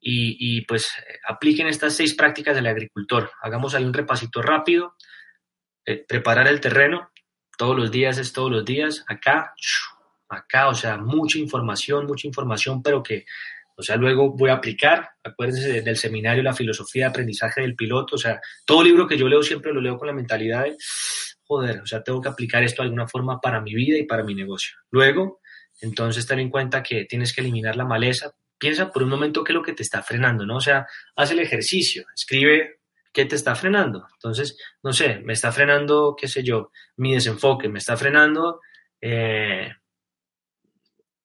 [0.00, 0.90] Y, pues
[1.26, 3.30] apliquen estas seis prácticas del agricultor.
[3.42, 4.94] Hagamos ahí un repasito rápido.
[5.84, 7.10] Eh, preparar el terreno.
[7.58, 9.04] Todos los días es todos los días.
[9.06, 9.52] Acá,
[10.28, 13.24] acá, o sea, mucha información, mucha información, pero que
[13.78, 18.16] o sea, luego voy a aplicar, acuérdense del seminario La filosofía de aprendizaje del piloto,
[18.16, 20.76] o sea, todo libro que yo leo siempre lo leo con la mentalidad de,
[21.44, 24.24] joder, o sea, tengo que aplicar esto de alguna forma para mi vida y para
[24.24, 24.76] mi negocio.
[24.90, 25.40] Luego,
[25.80, 28.32] entonces ten en cuenta que tienes que eliminar la maleza.
[28.58, 30.56] Piensa por un momento qué es lo que te está frenando, ¿no?
[30.56, 32.80] O sea, haz el ejercicio, escribe
[33.12, 34.08] qué te está frenando.
[34.14, 38.60] Entonces, no sé, me está frenando, qué sé yo, mi desenfoque, me está frenando
[39.00, 39.70] eh,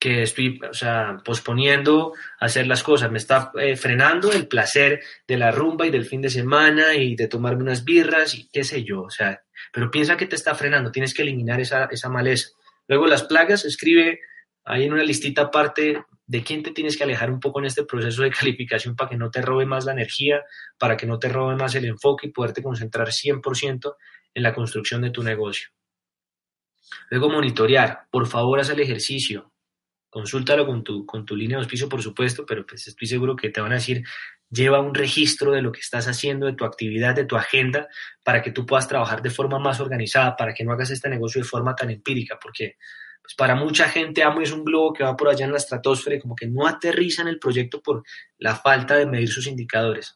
[0.03, 5.37] que estoy, o sea, posponiendo hacer las cosas, me está eh, frenando el placer de
[5.37, 8.83] la rumba y del fin de semana y de tomarme unas birras y qué sé
[8.83, 12.49] yo, o sea, pero piensa que te está frenando, tienes que eliminar esa, esa maleza.
[12.89, 14.19] Luego las plagas, escribe
[14.65, 17.85] ahí en una listita aparte de quién te tienes que alejar un poco en este
[17.85, 20.41] proceso de calificación para que no te robe más la energía,
[20.77, 23.95] para que no te robe más el enfoque y poderte concentrar 100%
[24.33, 25.69] en la construcción de tu negocio.
[27.09, 29.52] Luego monitorear, por favor haz el ejercicio,
[30.13, 33.71] consúltalo con tu, línea de auspicio, por supuesto, pero pues estoy seguro que te van
[33.71, 34.03] a decir,
[34.47, 37.87] lleva un registro de lo que estás haciendo, de tu actividad, de tu agenda,
[38.23, 41.41] para que tú puedas trabajar de forma más organizada, para que no hagas este negocio
[41.41, 42.77] de forma tan empírica, porque
[43.23, 46.17] pues para mucha gente Amo es un globo que va por allá en la estratosfera
[46.17, 48.03] y como que no aterriza en el proyecto por
[48.37, 50.15] la falta de medir sus indicadores.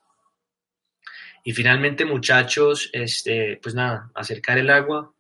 [1.44, 5.12] Y finalmente, muchachos, este, pues nada, acercar el agua,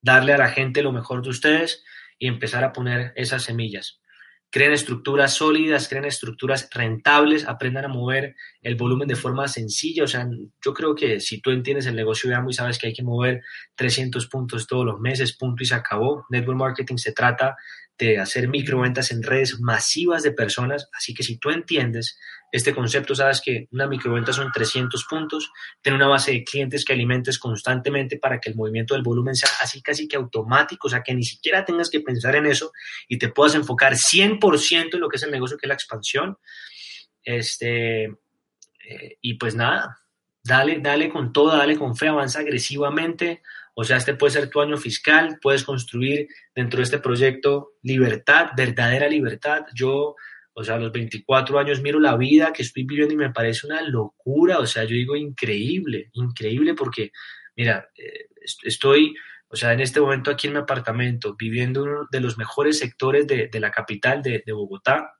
[0.00, 1.84] darle a la gente lo mejor de ustedes
[2.18, 4.01] y empezar a poner esas semillas
[4.52, 10.04] creen estructuras sólidas, creen estructuras rentables, aprendan a mover el volumen de forma sencilla.
[10.04, 10.28] O sea,
[10.62, 13.02] yo creo que si tú entiendes el negocio de Amo y sabes que hay que
[13.02, 13.40] mover
[13.76, 16.26] 300 puntos todos los meses, punto y se acabó.
[16.28, 17.56] Network marketing se trata
[18.06, 20.88] de hacer microventas en redes masivas de personas.
[20.92, 22.18] Así que si tú entiendes
[22.50, 26.92] este concepto, sabes que una microventa son 300 puntos, tener una base de clientes que
[26.92, 31.02] alimentes constantemente para que el movimiento del volumen sea así casi que automático, o sea,
[31.02, 32.72] que ni siquiera tengas que pensar en eso
[33.08, 36.36] y te puedas enfocar 100% en lo que es el negocio, que es la expansión.
[37.24, 40.02] Este, eh, y pues nada,
[40.42, 43.42] dale, dale con todo, dale con fe, avanza agresivamente.
[43.74, 48.50] O sea, este puede ser tu año fiscal, puedes construir dentro de este proyecto libertad,
[48.56, 49.64] verdadera libertad.
[49.74, 50.14] Yo
[50.54, 53.66] o sea, a los 24 años miro la vida que estoy viviendo y me parece
[53.66, 54.58] una locura.
[54.58, 57.10] O sea, yo digo increíble, increíble porque,
[57.56, 58.28] mira, eh,
[58.62, 59.14] estoy,
[59.48, 63.26] o sea, en este momento aquí en mi apartamento, viviendo uno de los mejores sectores
[63.26, 65.14] de, la capital de, de Bogotá,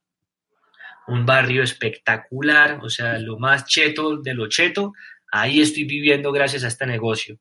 [1.08, 4.92] un barrio espectacular, o sea, lo más cheto de lo cheto,
[5.32, 7.38] ahí estoy viviendo gracias a este negocio.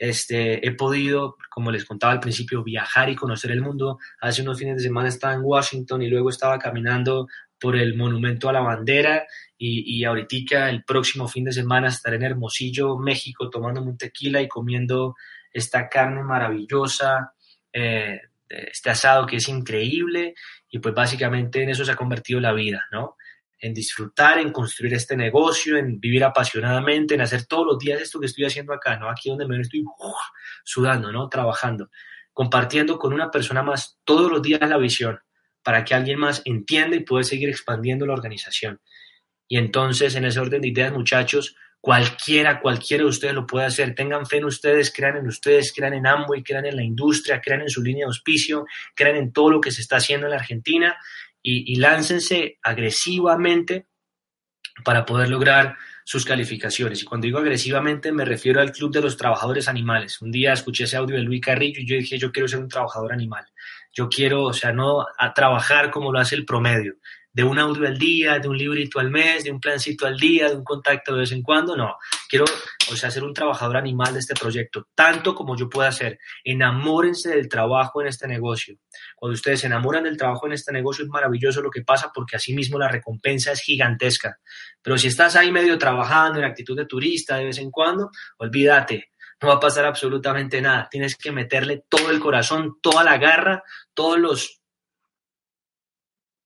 [0.00, 3.98] Este, he podido, como les contaba al principio, viajar y conocer el mundo.
[4.18, 7.28] Hace unos fines de semana estaba en Washington y luego estaba caminando
[7.60, 9.26] por el Monumento a la Bandera
[9.58, 14.40] y, y ahorita el próximo fin de semana estaré en Hermosillo, México, tomando un tequila
[14.40, 15.16] y comiendo
[15.52, 17.34] esta carne maravillosa,
[17.70, 20.34] eh, este asado que es increíble
[20.70, 23.16] y pues básicamente en eso se ha convertido la vida, ¿no?
[23.60, 28.18] En disfrutar, en construir este negocio, en vivir apasionadamente, en hacer todos los días esto
[28.18, 29.10] que estoy haciendo acá, ¿no?
[29.10, 29.84] Aquí donde me estoy
[30.64, 31.28] sudando, ¿no?
[31.28, 31.90] Trabajando.
[32.32, 35.18] compartiendo con una persona más todos los días la visión
[35.62, 38.80] para que alguien más entienda y pueda seguir expandiendo la organización.
[39.46, 43.94] Y entonces, en ese orden de ideas, muchachos, cualquiera, cualquiera de ustedes lo puede hacer.
[43.94, 47.62] Tengan fe en ustedes, crean en ustedes, crean en Amway, crean en la industria, crean
[47.62, 50.38] en su línea de auspicio, crean en todo lo que se está haciendo en la
[50.38, 50.96] Argentina
[51.42, 53.86] y, y láncense agresivamente
[54.84, 57.02] para poder lograr sus calificaciones.
[57.02, 60.20] Y cuando digo agresivamente me refiero al Club de los Trabajadores Animales.
[60.20, 62.68] Un día escuché ese audio de Luis Carrillo y yo dije, yo quiero ser un
[62.68, 63.46] trabajador animal.
[63.92, 66.94] Yo quiero, o sea, no a trabajar como lo hace el promedio,
[67.32, 70.48] de un audio al día, de un librito al mes, de un plancito al día,
[70.48, 71.96] de un contacto de vez en cuando, no.
[72.30, 72.44] Quiero,
[72.92, 76.20] o ser un trabajador animal de este proyecto, tanto como yo pueda ser.
[76.44, 78.76] Enamórense del trabajo en este negocio.
[79.16, 82.36] Cuando ustedes se enamoran del trabajo en este negocio es maravilloso lo que pasa porque
[82.36, 84.38] así mismo la recompensa es gigantesca.
[84.80, 89.10] Pero si estás ahí medio trabajando en actitud de turista de vez en cuando, olvídate,
[89.42, 90.86] no va a pasar absolutamente nada.
[90.88, 94.60] Tienes que meterle todo el corazón, toda la garra, todos los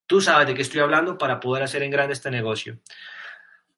[0.07, 2.79] Tú sabes de qué estoy hablando para poder hacer en grande este negocio.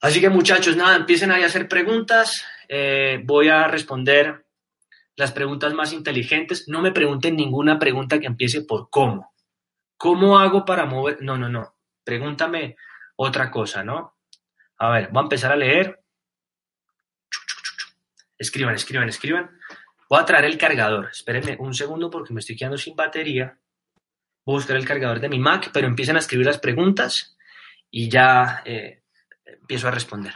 [0.02, 2.45] Así que muchachos, nada, empiecen ahí a hacer preguntas.
[2.70, 4.45] Eh, voy a responder
[5.16, 6.68] las preguntas más inteligentes.
[6.68, 9.34] No me pregunten ninguna pregunta que empiece por cómo.
[9.98, 11.22] ¿Cómo hago para mover?
[11.22, 11.76] No, no, no.
[12.04, 12.76] Pregúntame
[13.16, 14.16] otra cosa, ¿no?
[14.78, 16.00] A ver, voy a empezar a leer.
[18.38, 19.60] Escriban, escriban, escriban.
[20.10, 21.10] Voy a traer el cargador.
[21.12, 23.58] Espérenme un segundo porque me estoy quedando sin batería
[24.48, 27.38] voy a buscar el cargador de mi Mac, pero empiezan a escribir las preguntas
[27.91, 29.04] y ya eh,
[29.48, 30.34] empiezo a responder.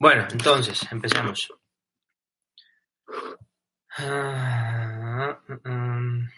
[0.00, 1.48] Bueno, entonces, empecemos.
[3.96, 4.67] Ah,
[5.48, 6.28] mm, mm.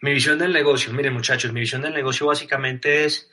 [0.00, 3.28] Mi visión del negocio, miren muchachos, mi visión del negocio básicamente es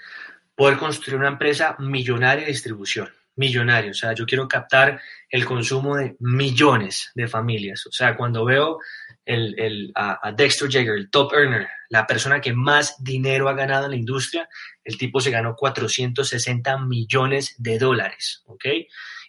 [0.55, 4.99] poder construir una empresa millonaria de distribución, millonaria, o sea, yo quiero captar
[5.29, 8.79] el consumo de millones de familias, o sea, cuando veo
[9.25, 13.85] el, el, a, Dexter Jager, el top earner, la persona que más dinero ha ganado
[13.85, 14.47] en la industria,
[14.83, 18.43] el tipo se ganó 460 millones de dólares.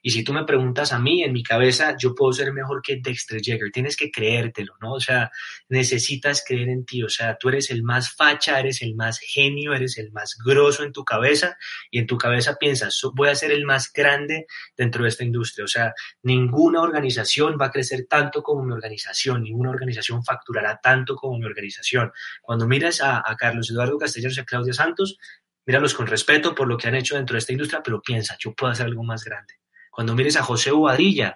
[0.02, 2.96] Y si tú me preguntas a mí, en mi cabeza, yo puedo ser mejor que
[2.96, 3.70] Dexter Jagger.
[3.72, 4.94] Tienes que creértelo, ¿no?
[4.94, 5.30] O sea,
[5.68, 7.02] necesitas creer en ti.
[7.02, 10.84] O sea, tú eres el más facha, eres el más genio, eres el más grosso
[10.84, 11.56] en tu cabeza
[11.90, 15.64] y en tu cabeza piensas, voy a ser el más grande dentro de esta industria.
[15.64, 21.16] O sea, ninguna organización va a crecer tanto como mi organización, ninguna organización facturará tanto
[21.16, 22.12] como mi organización.
[22.42, 25.18] Cuando miras a, a Carlos Eduardo Castellanos y a Claudia Santos,
[25.66, 28.54] míralos con respeto por lo que han hecho dentro de esta industria, pero piensa, yo
[28.54, 29.54] puedo hacer algo más grande.
[29.96, 31.34] Cuando mires a José Bobadilla,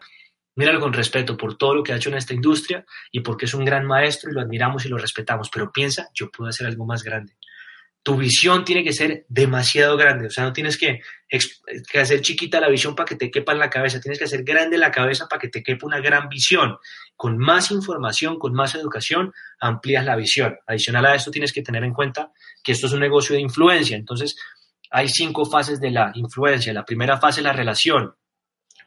[0.55, 3.55] míralo con respeto por todo lo que ha hecho en esta industria y porque es
[3.55, 6.85] un gran maestro y lo admiramos y lo respetamos, pero piensa, yo puedo hacer algo
[6.85, 7.39] más grande.
[8.03, 11.01] Tu visión tiene que ser demasiado grande, o sea, no tienes que,
[11.99, 14.77] hacer chiquita la visión para que te quepa en la cabeza, tienes que hacer grande
[14.77, 16.77] la cabeza para que te quepa una gran visión.
[17.17, 20.59] Con más información, con más educación, amplías la visión.
[20.67, 22.31] Adicional a esto, tienes que tener en cuenta
[22.63, 24.37] que esto es un negocio de influencia, entonces
[24.91, 26.75] hay cinco fases de la influencia.
[26.75, 28.15] La primera fase es la relación,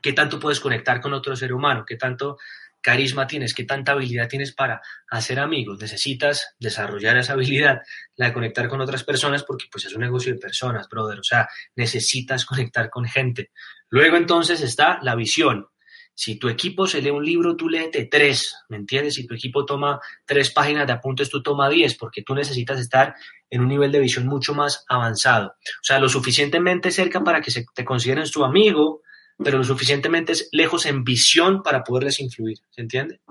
[0.03, 2.37] qué tanto puedes conectar con otro ser humano, qué tanto
[2.81, 5.79] carisma tienes, qué tanta habilidad tienes para hacer amigos.
[5.79, 7.81] Necesitas desarrollar esa habilidad,
[8.17, 11.19] la de conectar con otras personas, porque pues es un negocio de personas, brother.
[11.19, 13.51] O sea, necesitas conectar con gente.
[13.89, 15.67] Luego entonces está la visión.
[16.13, 19.15] Si tu equipo se lee un libro, tú léete tres, ¿me entiendes?
[19.15, 23.15] Si tu equipo toma tres páginas de apuntes, tú toma diez, porque tú necesitas estar
[23.49, 25.47] en un nivel de visión mucho más avanzado.
[25.47, 29.01] O sea, lo suficientemente cerca para que te consideren su amigo,
[29.37, 33.21] pero lo suficientemente lejos en visión para poderles influir, ¿se entiende?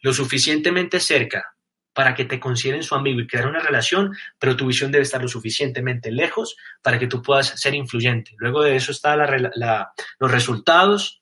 [0.00, 1.54] Lo suficientemente cerca
[1.94, 5.20] para que te consideren su amigo y crear una relación, pero tu visión debe estar
[5.20, 8.32] lo suficientemente lejos para que tú puedas ser influyente.
[8.38, 11.21] Luego de eso está los resultados,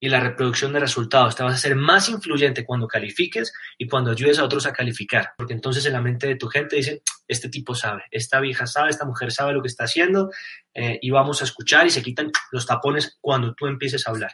[0.00, 1.34] y la reproducción de resultados.
[1.34, 5.32] Te vas a ser más influyente cuando califiques y cuando ayudes a otros a calificar,
[5.36, 8.90] porque entonces en la mente de tu gente dicen, este tipo sabe, esta vieja sabe,
[8.90, 10.30] esta mujer sabe lo que está haciendo
[10.74, 14.32] eh, y vamos a escuchar y se quitan los tapones cuando tú empieces a hablar.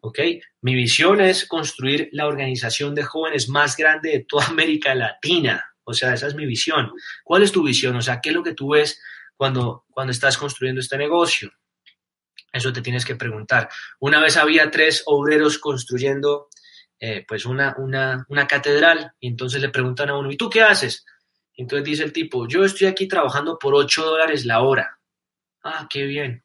[0.00, 0.20] ¿Ok?
[0.60, 5.64] Mi visión es construir la organización de jóvenes más grande de toda América Latina.
[5.82, 6.92] O sea, esa es mi visión.
[7.24, 7.96] ¿Cuál es tu visión?
[7.96, 9.00] O sea, ¿qué es lo que tú ves
[9.36, 11.50] cuando, cuando estás construyendo este negocio?
[12.52, 13.68] Eso te tienes que preguntar.
[14.00, 16.48] Una vez había tres obreros construyendo
[17.00, 20.62] eh, pues una, una, una catedral y entonces le preguntan a uno, ¿y tú qué
[20.62, 21.04] haces?
[21.54, 24.98] Entonces dice el tipo, yo estoy aquí trabajando por 8 dólares la hora.
[25.62, 26.44] Ah, qué bien.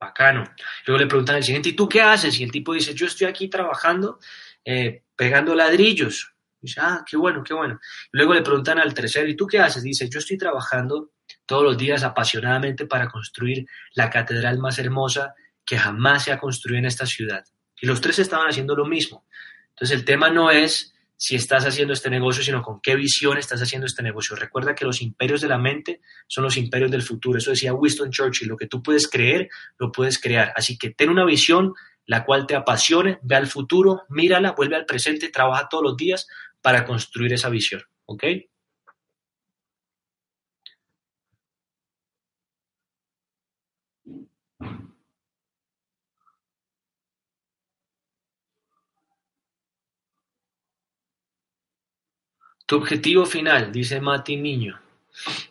[0.00, 0.44] Bacano.
[0.86, 2.38] Luego le preguntan al siguiente, ¿y tú qué haces?
[2.40, 4.18] Y el tipo dice, yo estoy aquí trabajando
[4.64, 6.34] eh, pegando ladrillos.
[6.60, 7.78] Dice, ah, qué bueno, qué bueno.
[8.12, 9.82] Luego le preguntan al tercero, ¿y tú qué haces?
[9.82, 11.12] Dice, yo estoy trabajando
[11.46, 15.34] todos los días apasionadamente para construir la catedral más hermosa
[15.64, 17.44] que jamás se ha construido en esta ciudad.
[17.80, 19.26] Y los tres estaban haciendo lo mismo.
[19.70, 23.62] Entonces el tema no es si estás haciendo este negocio, sino con qué visión estás
[23.62, 24.36] haciendo este negocio.
[24.36, 27.38] Recuerda que los imperios de la mente son los imperios del futuro.
[27.38, 30.52] Eso decía Winston Churchill, lo que tú puedes creer, lo puedes crear.
[30.56, 31.74] Así que ten una visión
[32.06, 36.28] la cual te apasione, ve al futuro, mírala, vuelve al presente, trabaja todos los días
[36.60, 37.82] para construir esa visión.
[38.06, 38.24] ¿Ok?
[52.74, 54.80] Objetivo final, dice Mati Niño.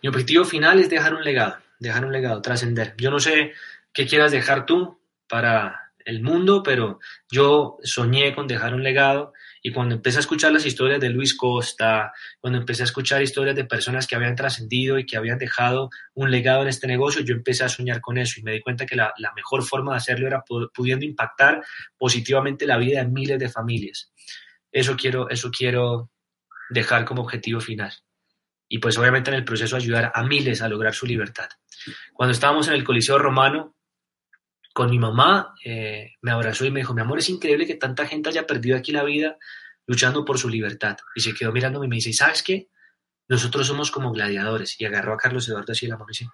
[0.01, 2.95] Mi objetivo final es dejar un legado, dejar un legado, trascender.
[2.97, 3.53] Yo no sé
[3.93, 6.99] qué quieras dejar tú para el mundo, pero
[7.32, 11.36] yo soñé con dejar un legado y cuando empecé a escuchar las historias de Luis
[11.36, 12.11] Costa,
[12.41, 16.30] cuando empecé a escuchar historias de personas que habían trascendido y que habían dejado un
[16.30, 18.97] legado en este negocio, yo empecé a soñar con eso y me di cuenta que
[18.97, 20.43] la, mejor forma de hacerlo era
[20.74, 21.63] pudiendo impactar
[21.97, 24.11] positivamente la vida de miles de familias.
[24.71, 26.09] Eso quiero, eso quiero
[26.74, 27.93] dejar como objetivo final.
[28.67, 31.49] Y pues obviamente en el proceso ayudar a miles a lograr su libertad.
[32.13, 33.76] Cuando estábamos en el Coliseo Romano,
[34.74, 38.07] con mi mamá, eh, me abrazó y me dijo, mi amor, es increíble que tanta
[38.07, 39.38] gente haya perdido aquí la vida
[39.86, 40.97] luchando por su libertad.
[41.15, 42.69] Y se quedó mirándome y me dice, ¿sabes qué?
[43.28, 44.80] Nosotros somos como gladiadores.
[44.82, 46.32] Y agarró a Carlos Eduardo así la mano y dice,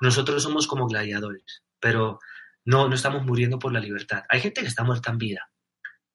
[0.00, 2.18] nosotros somos como gladiadores, pero
[2.64, 4.22] no, no estamos muriendo por la libertad.
[4.28, 5.50] Hay gente que está muerta en vida,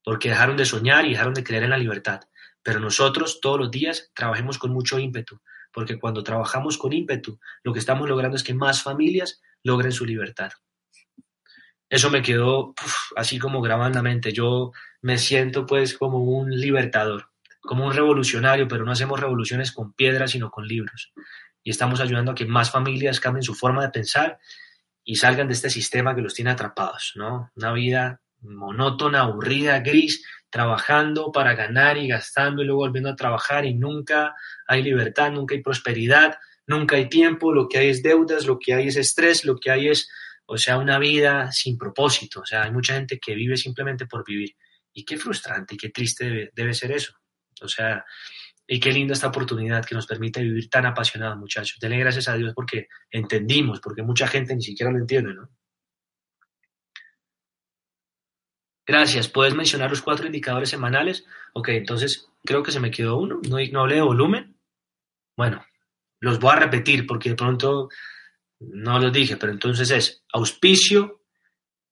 [0.04, 2.22] porque dejaron de soñar y dejaron de creer en la libertad.
[2.68, 5.40] Pero nosotros todos los días trabajemos con mucho ímpetu,
[5.72, 10.06] porque cuando trabajamos con ímpetu, lo que estamos logrando es que más familias logren su
[10.06, 10.52] libertad
[11.90, 12.74] eso me quedó
[13.16, 14.34] así como grabado en la mente.
[14.34, 17.30] Yo me siento pues como un libertador,
[17.62, 21.14] como un revolucionario, pero no hacemos revoluciones con piedras, sino con libros.
[21.64, 24.40] Y estamos ayudando a que más familias cambien su forma de pensar
[25.04, 27.52] y salgan de este sistema que los tiene atrapados, ¿no?
[27.56, 33.66] Una vida monótona, aburrida, gris, trabajando para ganar y gastando y luego volviendo a trabajar
[33.66, 34.36] y nunca
[34.68, 38.74] hay libertad, nunca hay prosperidad, nunca hay tiempo, lo que hay es deudas, lo que
[38.74, 40.10] hay es estrés, lo que hay es
[40.50, 42.40] o sea, una vida sin propósito.
[42.42, 44.56] O sea, hay mucha gente que vive simplemente por vivir.
[44.94, 47.14] Y qué frustrante y qué triste debe, ser eso.
[47.62, 48.06] O sea,
[48.66, 51.78] y qué linda esta oportunidad que nos permite vivir tan apasionados, muchachos.
[51.80, 55.50] Denle gracias a Dios porque entendimos, porque mucha gente ni siquiera lo entiende, ¿no?
[58.88, 59.28] Gracias.
[59.28, 61.26] ¿Puedes mencionar los cuatro indicadores semanales?
[61.52, 63.42] Ok, entonces creo que se me quedó uno.
[63.50, 64.56] No, no hablé de volumen.
[65.36, 65.66] Bueno,
[66.22, 67.90] los voy a repetir porque de pronto
[68.60, 71.22] no lo dije, pero entonces es auspicio,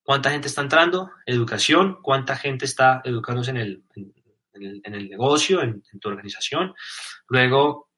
[0.02, 3.84] cuánta gente está entrando, educación, cuánta gente está educándose en el,
[4.54, 6.74] en, el, negocio, en, tu organización.
[7.28, 7.90] Luego,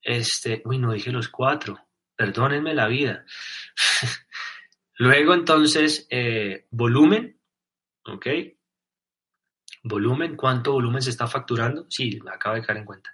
[0.00, 1.78] este, uy, no dije los cuatro,
[2.16, 3.26] perdónenme la vida.
[4.96, 7.41] Luego, entonces, eh, volumen,
[8.06, 8.26] ¿ok?
[9.84, 11.86] Volumen, ¿cuánto volumen se está facturando?
[11.88, 13.10] Sí, me acabo de caer en cuenta.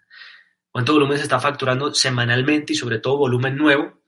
[0.71, 4.03] ¿Cuánto volumen se está facturando semanalmente y sobre todo volumen nuevo?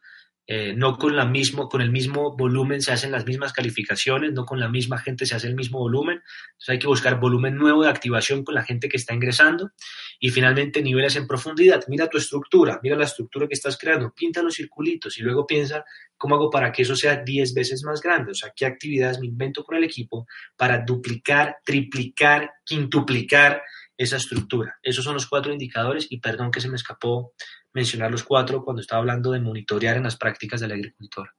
[0.53, 4.45] Eh, no con, la mismo, con el mismo volumen se hacen las mismas calificaciones, no
[4.45, 6.25] con la misma gente se hace el mismo volumen.
[6.49, 9.71] Entonces hay que buscar volumen nuevo de activación con la gente que está ingresando.
[10.19, 11.85] Y finalmente niveles en profundidad.
[11.87, 15.85] Mira tu estructura, mira la estructura que estás creando, pinta los circulitos y luego piensa
[16.17, 18.33] cómo hago para que eso sea 10 veces más grande.
[18.33, 20.27] O sea, qué actividades me invento con el equipo
[20.57, 23.63] para duplicar, triplicar, quintuplicar
[24.01, 24.79] esa estructura.
[24.83, 27.35] Esos son los cuatro indicadores y perdón que se me escapó
[27.73, 31.31] mencionar los cuatro cuando estaba hablando de monitorear en las prácticas del agricultor.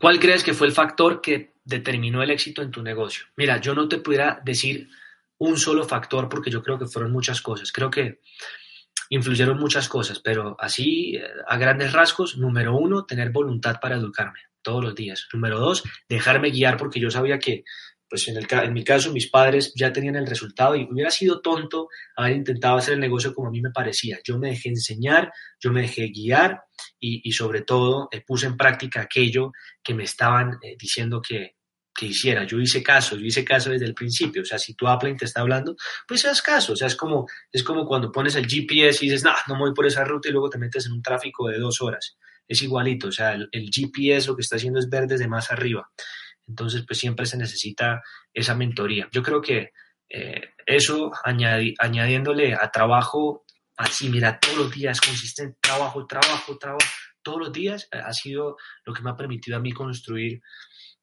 [0.00, 3.26] ¿Cuál crees que fue el factor que determinó el éxito en tu negocio?
[3.36, 4.88] Mira, yo no te pudiera decir
[5.38, 7.72] un solo factor porque yo creo que fueron muchas cosas.
[7.72, 8.20] Creo que
[9.10, 14.82] influyeron muchas cosas, pero así a grandes rasgos, número uno, tener voluntad para educarme todos
[14.82, 15.28] los días.
[15.32, 17.64] Número dos, dejarme guiar porque yo sabía que
[18.08, 21.40] pues en, el, en mi caso mis padres ya tenían el resultado y hubiera sido
[21.40, 24.18] tonto haber intentado hacer el negocio como a mí me parecía.
[24.24, 26.62] Yo me dejé enseñar, yo me dejé guiar
[27.00, 29.52] y, sobre todo eh, puse en práctica aquello
[29.82, 31.56] que me estaban eh, diciendo que,
[31.96, 32.44] que hiciera.
[32.44, 34.42] Yo hice caso, yo hice caso desde el principio.
[34.42, 35.74] O sea, si tu Apple te está hablando,
[36.06, 36.74] pues haz caso.
[36.74, 39.72] O sea, es como, es como cuando pones el GPS y dices, no, no voy
[39.74, 42.16] por esa ruta y luego te metes en un tráfico de dos horas.
[42.46, 43.08] Es igualito.
[43.08, 45.90] O sea, el, el GPS lo que está haciendo es ver desde más arriba.
[46.46, 49.08] Entonces, pues siempre se necesita esa mentoría.
[49.12, 49.70] Yo creo que
[50.08, 53.44] eh, eso añadiéndole a trabajo,
[53.76, 56.86] así, mira, todos los días, consistente, trabajo, trabajo, trabajo,
[57.22, 60.40] todos los días, ha sido lo que me ha permitido a mí construir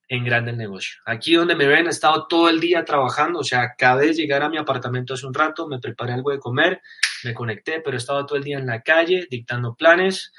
[0.07, 1.01] en grande el negocio.
[1.05, 4.43] Aquí donde me ven, he estado todo el día trabajando, o sea, acabé de llegar
[4.43, 6.81] a mi apartamento hace un rato, me preparé algo de comer,
[7.23, 10.31] me conecté, pero he estado todo el día en la calle dictando planes,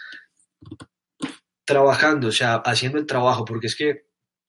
[1.64, 4.04] trabajando, o sea, haciendo el trabajo, porque es que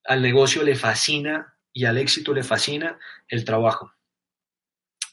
[0.06, 2.98] al negocio le fascina y al éxito le fascina
[3.28, 3.92] el trabajo.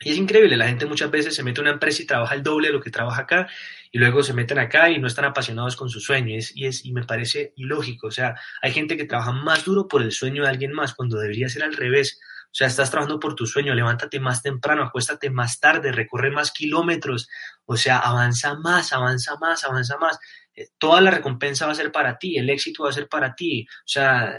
[0.05, 2.43] Y es increíble, la gente muchas veces se mete en una empresa y trabaja el
[2.43, 3.49] doble de lo que trabaja acá
[3.93, 6.35] y luego se meten acá y no están apasionados con su sueño.
[6.55, 8.09] Y, es, y me parece ilógico.
[8.09, 11.19] O sea, hay gente que trabaja más duro por el sueño de alguien más cuando
[11.19, 12.21] debería ser al revés.
[12.53, 16.51] O sea, estás trabajando por tu sueño, levántate más temprano, acuéstate más tarde, recorre más
[16.51, 17.31] kilómetros.
[17.65, 20.19] O sea, avanza más, avanza más, avanza más.
[20.55, 23.35] Eh, toda la recompensa va a ser para ti, el éxito va a ser para
[23.35, 24.37] ti, o sea,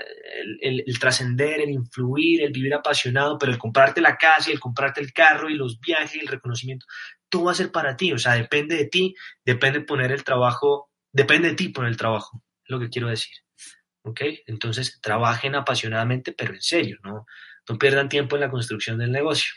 [0.61, 5.11] el, trascender, el influir, el vivir apasionado, pero el comprarte la casa, el comprarte el
[5.11, 6.85] carro y los viajes, el reconocimiento,
[7.29, 10.91] todo va a ser para ti, o sea, depende de ti, depende poner el trabajo,
[11.11, 13.35] depende de ti poner el trabajo, es lo que quiero decir.
[14.05, 14.21] ¿Ok?
[14.47, 17.25] Entonces, trabajen apasionadamente, pero en serio, ¿no?
[17.69, 19.53] No pierdan tiempo en la construcción del negocio.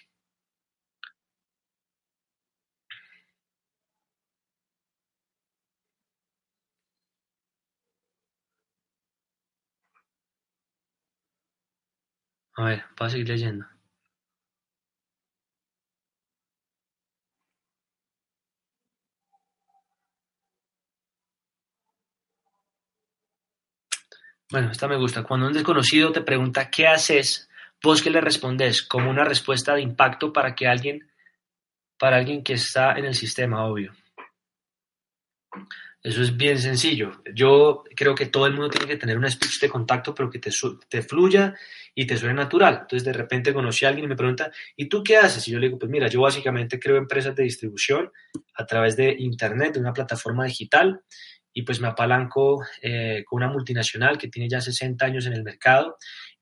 [12.57, 13.66] A ver, a seguir leyendo.
[24.50, 25.22] Bueno, esta me gusta.
[25.24, 27.48] Cuando un desconocido te pregunta qué haces,
[27.83, 31.11] vos qué le respondes como una respuesta de impacto para que alguien,
[31.99, 33.93] para alguien que está en el sistema, obvio.
[36.07, 37.20] Eso es bien sencillo.
[37.35, 40.39] Yo creo que todo el mundo tiene que tener un speech de contacto, pero que
[40.39, 40.51] te,
[40.89, 41.53] te fluya
[41.97, 42.79] y te suene natural.
[42.83, 45.49] Entonces, de repente conocí a alguien y me pregunta, ¿y tú qué haces?
[45.49, 48.12] Y yo le digo, pues mira, yo básicamente creo empresas de distribución
[48.55, 51.03] a través de Internet, de una plataforma digital,
[51.53, 55.43] y pues me apalanco eh, con una multinacional que tiene ya 60 años en el
[55.43, 55.97] mercado.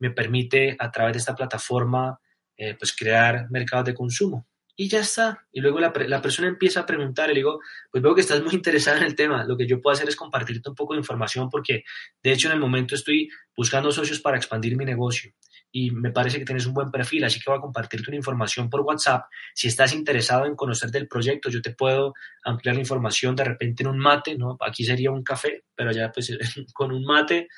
[0.05, 2.21] Me permite a través de esta plataforma
[2.57, 4.47] eh, pues crear mercados de consumo.
[4.77, 5.47] Y ya está.
[5.53, 8.43] Y luego la, la, persona empieza a preguntar y le digo, pues veo que estás
[8.43, 11.01] muy interesado en el tema, lo que yo puedo hacer es compartirte un poco de
[11.01, 11.85] información porque
[12.23, 15.33] de hecho en el momento estoy buscando socios para expandir mi negocio
[15.77, 18.71] y me parece que tienes un buen perfil, así que voy a compartirte una información
[18.71, 19.25] por WhatsApp.
[19.53, 22.15] Si estás interesado en conocer del proyecto, yo te puedo
[22.45, 24.57] ampliar la información de repente en un mate, ¿no?
[24.61, 26.31] Aquí sería un café, pero allá pues
[26.73, 27.49] con un mate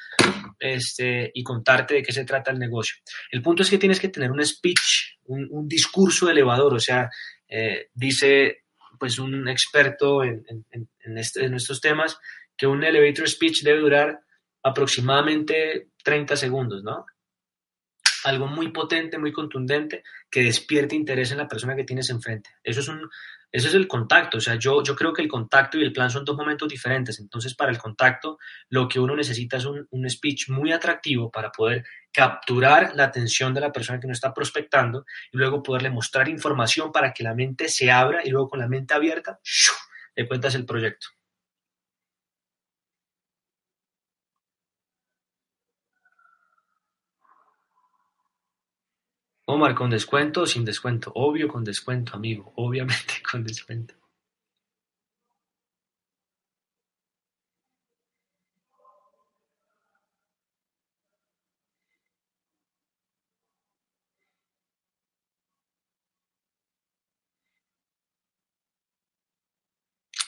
[0.59, 2.97] este, y contarte de qué se trata el negocio.
[3.31, 7.11] El punto es que tienes que tener un speech, un, discurso elevador, o sea,
[7.47, 8.63] eh, dice
[8.99, 12.19] pues un experto en, en, este, estos temas
[12.57, 14.21] que un elevator speech debe durar
[14.63, 17.05] aproximadamente 30 segundos, ¿no?
[18.27, 22.51] Algo muy potente, muy contundente, que despierte interés en la persona que tienes enfrente.
[22.65, 23.09] Eso es, un,
[23.53, 24.39] eso es el contacto.
[24.39, 27.21] O sea, yo, yo creo que el contacto y el plan son dos momentos diferentes.
[27.21, 31.53] Entonces, para el contacto, lo que uno necesita es un, un speech muy atractivo para
[31.53, 36.29] poder capturar la atención de la persona que uno está prospectando y luego poderle mostrar
[36.29, 39.39] información para que la mente se abra y luego con la mente abierta,
[40.17, 41.16] le cuentas el proyecto.
[49.49, 51.13] Omar, ¿con descuento o sin descuento?
[51.15, 52.53] Obvio con descuento, amigo.
[52.57, 53.95] Obviamente con descuento.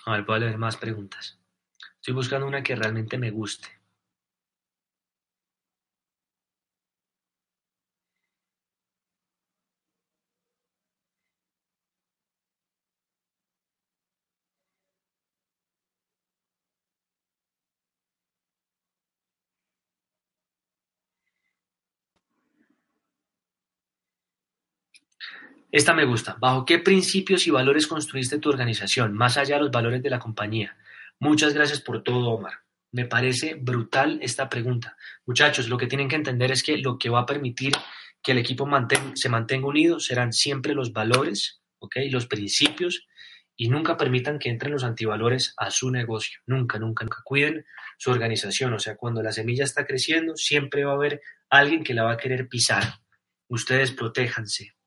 [0.06, 1.38] A ver, a leer más preguntas.
[1.96, 3.77] Estoy buscando una que realmente me guste.
[25.70, 26.36] Esta me gusta.
[26.40, 30.18] ¿Bajo qué principios y valores construiste tu organización, más allá de los valores de la
[30.18, 30.76] compañía?
[31.18, 32.60] Muchas gracias por todo, Omar.
[32.90, 34.96] Me parece brutal esta pregunta.
[35.26, 37.74] Muchachos, lo que tienen que entender es que lo que va a permitir
[38.22, 38.66] que el equipo
[39.14, 41.96] se mantenga unido serán siempre los valores, ¿ok?
[42.10, 43.06] Los principios
[43.54, 46.40] y nunca permitan que entren los antivalores a su negocio.
[46.46, 47.18] Nunca, nunca, nunca.
[47.24, 47.66] Cuiden
[47.98, 48.72] su organización.
[48.72, 52.12] O sea, cuando la semilla está creciendo, siempre va a haber alguien que la va
[52.12, 52.84] a querer pisar.
[53.48, 54.77] Ustedes protéjanse,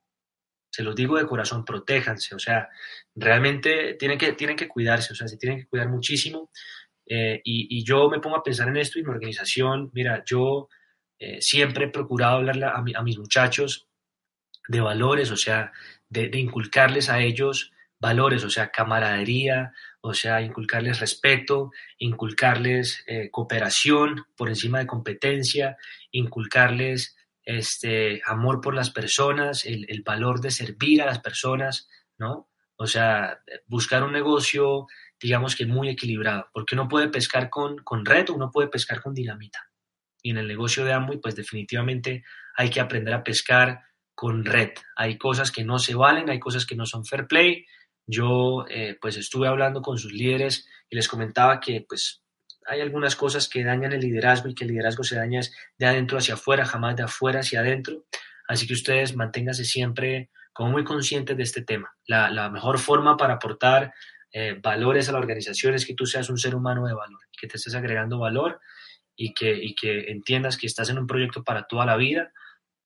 [0.72, 2.69] se los digo de corazón, protéjanse, o sea,
[3.13, 6.49] realmente tienen que, tienen que cuidarse, o sea, se tienen que cuidar muchísimo.
[7.05, 10.69] Eh, y, yo me pongo a pensar en esto y mi organización, mira, yo
[11.19, 13.89] eh, siempre he procurado hablarle a, mis muchachos
[14.67, 15.74] de valores, o sea,
[16.09, 24.26] de, inculcarles a ellos valores, o sea, camaradería, o sea, inculcarles respeto, inculcarles eh, cooperación
[24.38, 25.78] por encima de competencia,
[26.11, 32.49] inculcarles este, amor por las personas, el, el, valor de servir a las personas, ¿no?
[32.75, 34.87] O sea, buscar un negocio,
[35.19, 39.01] digamos que muy equilibrado, porque uno puede pescar con, con red o uno puede pescar
[39.01, 39.59] con dinamita.
[40.23, 42.23] Y en el negocio de Amway, pues definitivamente
[42.55, 43.81] hay que aprender a pescar
[44.15, 44.71] con red.
[44.95, 47.65] Hay cosas que no se valen, hay cosas que no son fair play.
[48.05, 52.20] Yo, eh, pues estuve hablando con sus líderes y les comentaba que, pues,
[52.66, 55.41] hay algunas cosas que dañan el liderazgo y que el liderazgo se daña
[55.78, 58.05] de adentro hacia afuera, jamás de afuera hacia adentro.
[58.47, 61.93] Así que ustedes manténganse siempre como muy conscientes de este tema.
[62.05, 63.93] La, mejor forma para aportar
[64.32, 67.47] eh, valores a la organización es que tú seas un ser humano de valor, que
[67.47, 68.59] te estés agregando valor
[69.16, 72.32] y que, y que entiendas que estás en un proyecto para toda la vida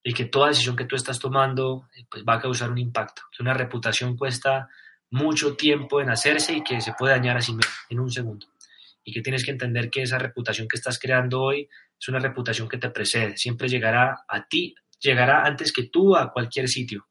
[0.02, 3.22] y que toda decisión que tú estás tomando eh, pues va a causar un impacto,
[3.36, 4.68] que una reputación cuesta
[5.10, 8.46] mucho tiempo en hacerse y que se puede dañar así mismo en un segundo.
[9.08, 12.68] Y que tienes que entender que esa reputación que estás creando hoy es una reputación
[12.68, 17.06] que te precede, siempre llegará a ti, llegará antes que tú a cualquier sitio.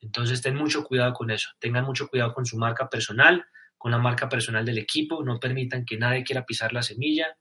[0.00, 1.50] Entonces, ten mucho cuidado con eso.
[1.58, 3.44] Tengan mucho cuidado con su marca personal,
[3.78, 5.22] con la marca personal del equipo.
[5.24, 7.38] No permitan que nadie quiera pisar la semilla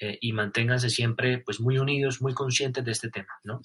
[0.00, 3.60] eh, y manténganse siempre pues, muy unidos, muy conscientes de este tema, ¿no?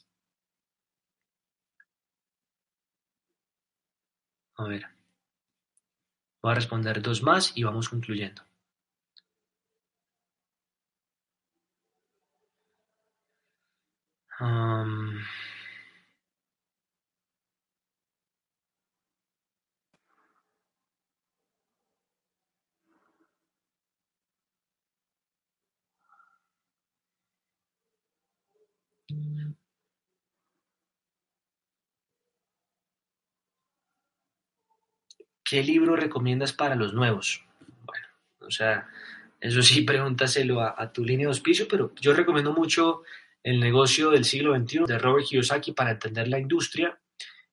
[4.55, 4.85] A ver.
[6.41, 8.43] Voy a responder dos más y vamos concluyendo.
[35.53, 37.45] ¿Qué libro recomiendas para los nuevos?
[37.85, 38.07] Bueno,
[38.39, 38.89] o sea,
[39.39, 43.03] eso sí, pregúntaselo a, tu línea de auspicio, pero yo recomiendo mucho
[43.43, 46.97] El negocio del siglo XXI de Robert Kiyosaki para entender la industria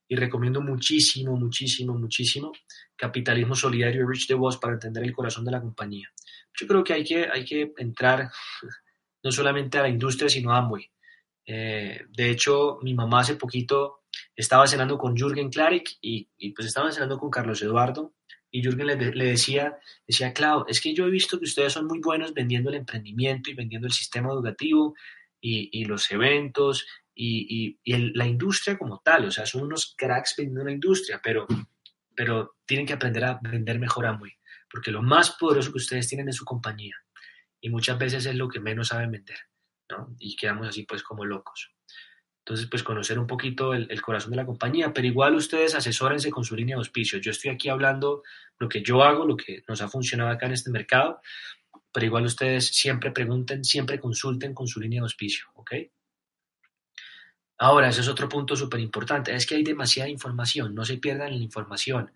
[0.07, 2.53] y recomiendo muchísimo, muchísimo, muchísimo
[2.97, 6.09] Capitalismo Solidario de Rich DeVos para entender el corazón de la compañía.
[6.59, 8.31] Yo creo que hay que, hay que entrar
[9.23, 10.91] no solamente a la industria, sino a Amway.
[11.47, 14.01] Eh, de hecho, mi mamá hace poquito
[14.35, 18.15] estaba cenando con Jürgen Klarik y, pues estaba cenando con Carlos Eduardo
[18.51, 22.01] y Jürgen le, decía, decía, Clau, es que yo he visto que ustedes son muy
[22.01, 24.95] buenos vendiendo el emprendimiento y vendiendo el sistema educativo
[25.41, 30.73] y, los eventos y, la industria como tal, o sea, son unos cracks vendiendo la
[30.73, 31.47] industria, pero,
[32.15, 34.33] pero tienen que aprender a vender mejor a muy,
[34.71, 36.97] porque lo más poderoso que ustedes tienen es su compañía
[37.61, 39.39] y muchas veces es lo que menos saben vender,
[39.91, 40.15] ¿no?
[40.19, 41.73] Y quedamos así pues como locos.
[42.41, 46.43] Entonces, pues conocer un poquito el, corazón de la compañía, pero igual ustedes asesórense con
[46.43, 47.19] su línea de auspicio.
[47.19, 48.23] Yo estoy aquí hablando
[48.59, 51.21] lo que yo hago, lo que nos ha funcionado acá en este mercado,
[51.93, 55.73] pero igual ustedes siempre pregunten, siempre consulten con su línea de auspicio, ¿ok?
[57.59, 61.37] Ahora, ese es otro punto súper importante, es que hay demasiada información, no se pierdan
[61.37, 62.13] la información.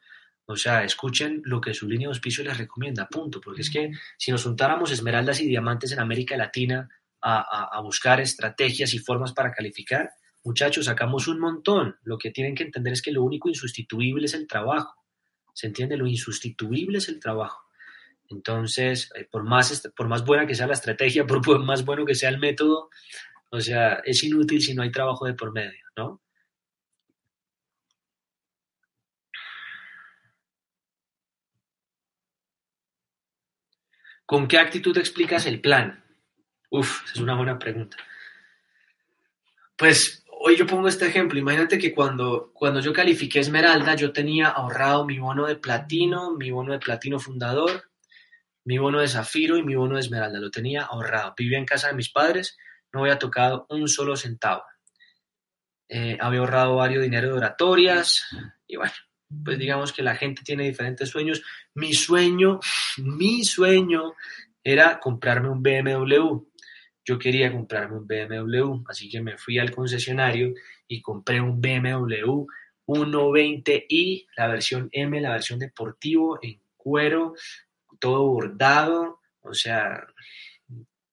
[0.46, 3.92] O sea, escuchen lo que su línea de auspicio les recomienda, punto, porque es que
[4.18, 6.88] si nos juntáramos esmeraldas y diamantes en América Latina,
[7.26, 10.10] a, buscar estrategias y formas para calificar,
[10.44, 11.96] muchachos, sacamos un montón.
[12.02, 15.02] Lo que tienen que entender es que lo único insustituible es el trabajo.
[15.54, 15.96] ¿Se entiende?
[15.96, 17.63] Lo insustituible es el trabajo.
[18.30, 22.14] Entonces, eh, por más, por más buena que sea la estrategia, por más bueno que
[22.14, 22.90] sea el método,
[23.50, 26.20] o sea, es inútil si no hay trabajo de por medio, ¿no?
[34.26, 36.02] ¿Con qué actitud explicas el plan?
[36.70, 37.96] Uf, es una buena pregunta.
[39.76, 41.38] Pues hoy yo pongo este ejemplo.
[41.38, 46.50] Imagínate que cuando, cuando yo califiqué Esmeralda, yo tenía ahorrado mi bono de platino, mi
[46.50, 47.90] bono de platino fundador,
[48.64, 50.38] mi bono de zafiro y mi bono de Esmeralda.
[50.40, 51.34] Lo tenía ahorrado.
[51.36, 52.56] Vivía en casa de mis padres,
[52.92, 54.62] no había tocado un solo centavo.
[55.88, 58.26] Eh, había ahorrado varios dinero de oratorias
[58.66, 58.94] y bueno,
[59.44, 61.42] pues digamos que la gente tiene diferentes sueños.
[61.74, 62.60] Mi sueño,
[62.98, 64.14] mi sueño
[64.62, 66.44] era comprarme un BMW
[67.04, 70.54] yo quería comprarme un BMW, así que me fui al concesionario
[70.88, 72.46] y compré un BMW
[72.86, 77.34] 120i, la versión M, la versión deportivo, en cuero,
[77.98, 80.06] todo bordado, o sea,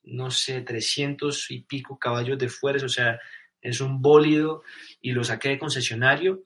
[0.03, 3.19] no sé, 300 y pico caballos de fuerza, o sea,
[3.61, 4.63] es un bólido
[5.01, 6.43] y lo saqué de concesionario.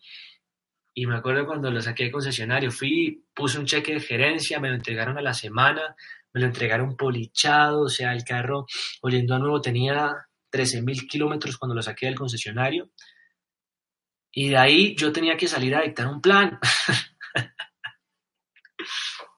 [0.93, 4.69] Y me acuerdo cuando lo saqué de concesionario, fui, puse un cheque de gerencia, me
[4.69, 5.95] lo entregaron a la semana,
[6.33, 8.65] me lo entregaron polichado, o sea, el carro
[9.01, 10.15] oliendo a nuevo tenía
[10.49, 12.91] 13 mil kilómetros cuando lo saqué del concesionario.
[14.31, 16.59] Y de ahí yo tenía que salir a dictar un plan.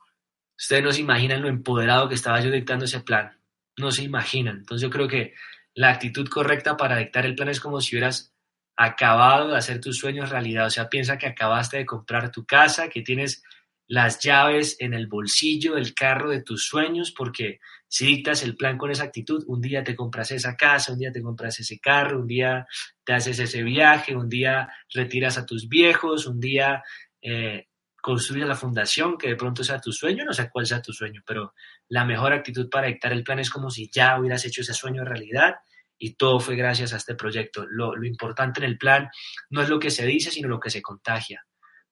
[0.68, 3.39] Ustedes no se imaginan lo empoderado que estaba yo dictando ese plan.
[3.78, 4.57] No se imaginan.
[4.57, 5.34] Entonces yo creo que
[5.74, 8.34] la actitud correcta para dictar el plan es como si hubieras
[8.76, 10.65] acabado de hacer tus sueños realidad.
[10.65, 13.43] O sea, piensa que acabaste de comprar tu casa, que tienes
[13.88, 18.78] las llaves en el bolsillo del carro de tus sueños, porque si dictas el plan
[18.78, 22.20] con esa actitud, un día te compras esa casa, un día te compras ese carro,
[22.20, 22.68] un día
[23.05, 26.84] te haces ese viaje, un día retiras a tus viejos, un día
[27.22, 27.66] eh,
[28.07, 31.21] construyes la fundación que de pronto sea tu sueño, no sé cuál sea tu sueño,
[31.25, 31.53] pero
[31.89, 35.03] la mejor actitud para dictar el plan es como si ya hubieras hecho ese sueño
[35.03, 35.55] realidad
[35.97, 37.65] y todo fue gracias a este proyecto.
[37.69, 39.09] Lo, lo importante en el plan
[39.49, 41.45] no es lo que se dice, sino lo que se contagia.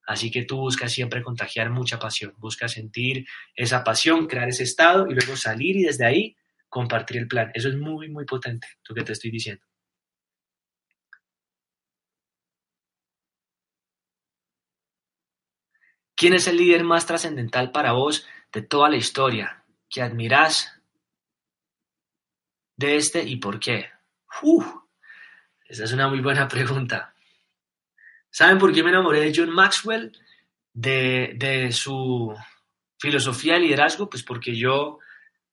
[0.07, 5.07] Así que tú buscas siempre contagiar mucha pasión, buscas sentir esa pasión, crear ese estado
[5.09, 6.37] y luego salir y desde ahí
[6.69, 7.51] compartir el plan.
[7.53, 9.65] Eso es muy, muy potente, lo que te estoy diciendo.
[16.15, 20.81] ¿Quién es el líder más trascendental para vos de toda la historia que admirás
[22.77, 23.89] de este y por qué?
[25.67, 27.13] esa es una muy buena pregunta.
[28.29, 30.11] ¿Saben por qué me enamoré de John Maxwell?
[30.73, 32.35] De, su
[32.99, 34.99] filosofía de liderazgo, pues porque yo,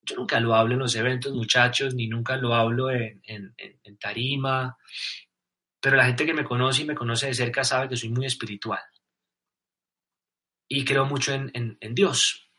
[0.03, 3.21] yo nunca lo hablo en los eventos, muchachos, ni nunca lo hablo en,
[4.01, 4.77] tarima,
[5.81, 8.27] pero la gente que me conoce y me conoce de cerca sabe que soy muy
[8.27, 8.81] espiritual
[10.75, 12.51] y creo mucho en, Dios.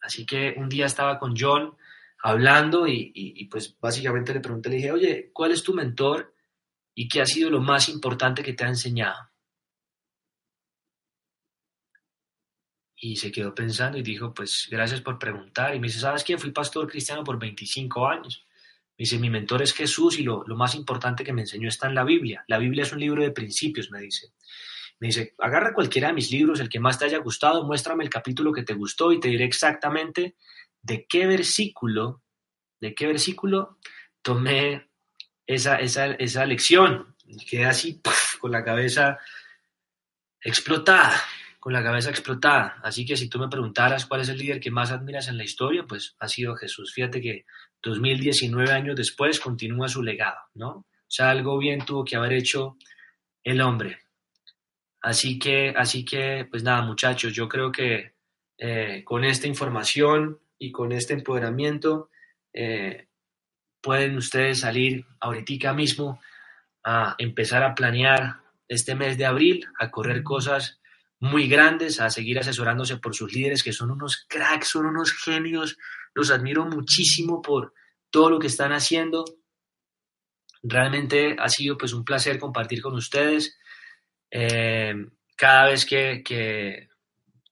[0.00, 1.76] Así que un día estaba con John
[2.20, 6.34] hablando y, y, pues básicamente le pregunté, le dije, oye, ¿cuál es tu mentor
[6.92, 9.30] y qué ha sido lo más importante que te ha enseñado?
[12.96, 15.72] Y se quedó pensando y dijo, pues gracias por preguntar.
[15.72, 16.40] Y me dice, ¿sabes quién?
[16.40, 18.44] Fui pastor cristiano por 25 años.
[18.98, 21.86] Me dice, mi mentor es Jesús y lo, lo, más importante que me enseñó está
[21.86, 22.44] en la Biblia.
[22.48, 24.32] La Biblia es un libro de principios, me dice.
[24.98, 28.10] Me dice, agarra cualquiera de mis libros, el que más te haya gustado, muéstrame el
[28.10, 30.36] capítulo que te gustó y te diré exactamente
[30.82, 32.22] de qué versículo,
[32.80, 33.78] de qué versículo
[34.22, 34.88] tomé
[35.46, 37.14] esa, esa, esa lección.
[37.24, 38.00] Y quedé así,
[38.40, 39.18] con la cabeza
[40.40, 41.20] explotada
[41.66, 42.78] con la cabeza explotada.
[42.84, 45.42] Así que si tú me preguntaras cuál es el líder que más admiras en la
[45.42, 46.92] historia, pues ha sido Jesús.
[46.94, 47.44] Fíjate que
[47.82, 50.68] 2019 años después continúa su legado, ¿no?
[50.68, 52.76] O sea, algo bien tuvo que haber hecho
[53.42, 53.98] el hombre.
[55.06, 58.16] Así que, así que, pues nada, muchachos, yo creo que
[58.58, 62.10] eh, con esta información y con este empoderamiento
[62.52, 63.06] eh,
[63.80, 66.20] pueden ustedes salir ahorita mismo
[66.82, 70.80] a empezar a planear este mes de abril, a correr cosas
[71.20, 75.78] muy grandes, a seguir asesorándose por sus líderes, que son unos cracks, son unos genios.
[76.14, 77.74] Los admiro muchísimo por
[78.10, 79.24] todo lo que están haciendo.
[80.64, 83.56] Realmente ha sido pues un placer compartir con ustedes.
[84.30, 84.94] Eh,
[85.36, 86.88] cada vez que, que,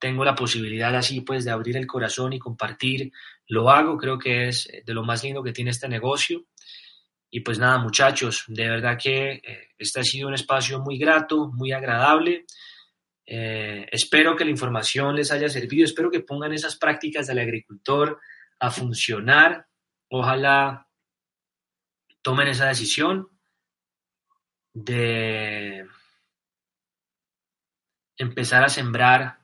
[0.04, 3.10] tengo la posibilidad así pues de abrir el corazón y compartir,
[3.48, 3.96] lo hago.
[3.96, 6.44] Creo que es de lo más lindo que tiene este negocio.
[7.30, 11.50] Y pues nada, muchachos, de verdad que eh, este ha sido un espacio muy grato,
[11.54, 12.44] muy agradable.
[13.26, 18.20] Eh, espero que la información les haya servido, espero que pongan esas prácticas del agricultor
[18.60, 19.66] a funcionar.
[20.10, 20.86] Ojalá
[22.20, 23.28] tomen esa decisión
[24.74, 25.86] de
[28.16, 29.38] empezar a sembrar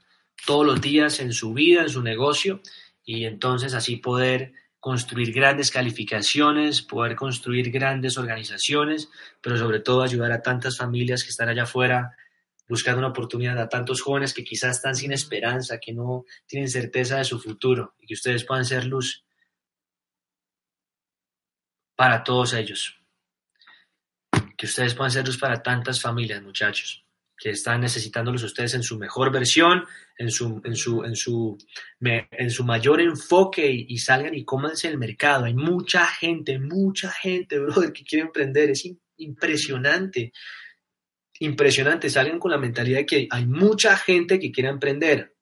[0.47, 2.61] todos los días en su vida, en su negocio,
[3.05, 9.11] y entonces así poder construir grandes calificaciones, poder construir grandes organizaciones,
[9.41, 12.17] pero sobre todo ayudar a tantas familias que están allá afuera
[12.71, 17.19] buscando una oportunidad a tantos jóvenes que quizás están sin esperanza, que no tienen certeza
[17.19, 19.25] de su futuro y que ustedes puedan ser luz
[21.97, 22.97] para todos ellos.
[24.57, 27.00] Que ustedes puedan ser luz para tantas familias, muchachos,
[27.41, 29.85] que están necesitándolos ustedes en su mejor versión,
[30.19, 31.57] en su, en su, en su,
[32.01, 35.47] en su mayor enfoque y, salgan y cómanse el mercado.
[35.47, 38.71] Hay mucha gente, mucha gente, brother, que quiere emprender.
[38.71, 38.87] Es
[39.17, 40.33] impresionante
[41.41, 45.35] impresionante, salgan con la mentalidad de que hay mucha gente que quiere emprender.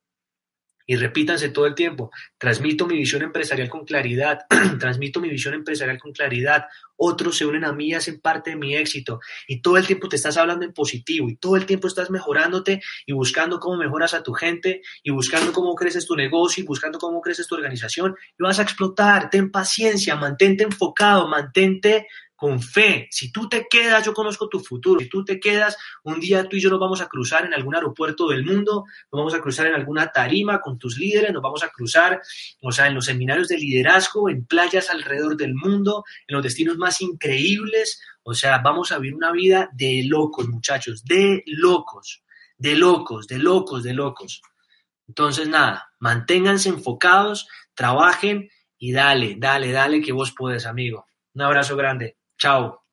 [0.91, 4.47] Y repítanse todo el tiempo, transmito mi visión empresarial con claridad,
[4.80, 6.64] transmito mi visión empresarial con claridad,
[6.97, 9.20] otros se unen a mí hacen parte de mi éxito.
[9.47, 12.80] Y todo el tiempo te estás hablando en positivo y todo el tiempo estás mejorándote
[13.05, 16.99] y buscando cómo mejoras a tu gente y buscando cómo creces tu negocio y buscando
[16.99, 18.16] cómo creces tu organización.
[18.39, 22.07] Y vas a explotar, ten paciencia, mantente enfocado, mantente
[22.39, 23.09] con fe.
[23.11, 25.01] Si tú te quedas, yo conozco tu futuro.
[25.01, 27.74] Si tú te quedas, un día tú y yo nos vamos a cruzar en algún
[27.74, 31.64] aeropuerto del mundo, nos vamos a cruzar en alguna tarima con tus líderes, nos vamos
[31.64, 32.20] a cruzar,
[32.62, 36.78] o sea, en los seminarios de liderazgo, en playas alrededor del mundo, en los destinos
[36.78, 38.01] más increíbles.
[38.22, 42.22] O sea, vamos a vivir una vida de locos, muchachos, de locos,
[42.57, 44.43] de locos, de locos, de locos.
[45.09, 51.09] Entonces, nada, manténganse enfocados, trabajen y dale, dale, dale que vos podés, amigo.
[51.34, 52.18] Un abrazo grande.
[52.39, 52.88] Tchau!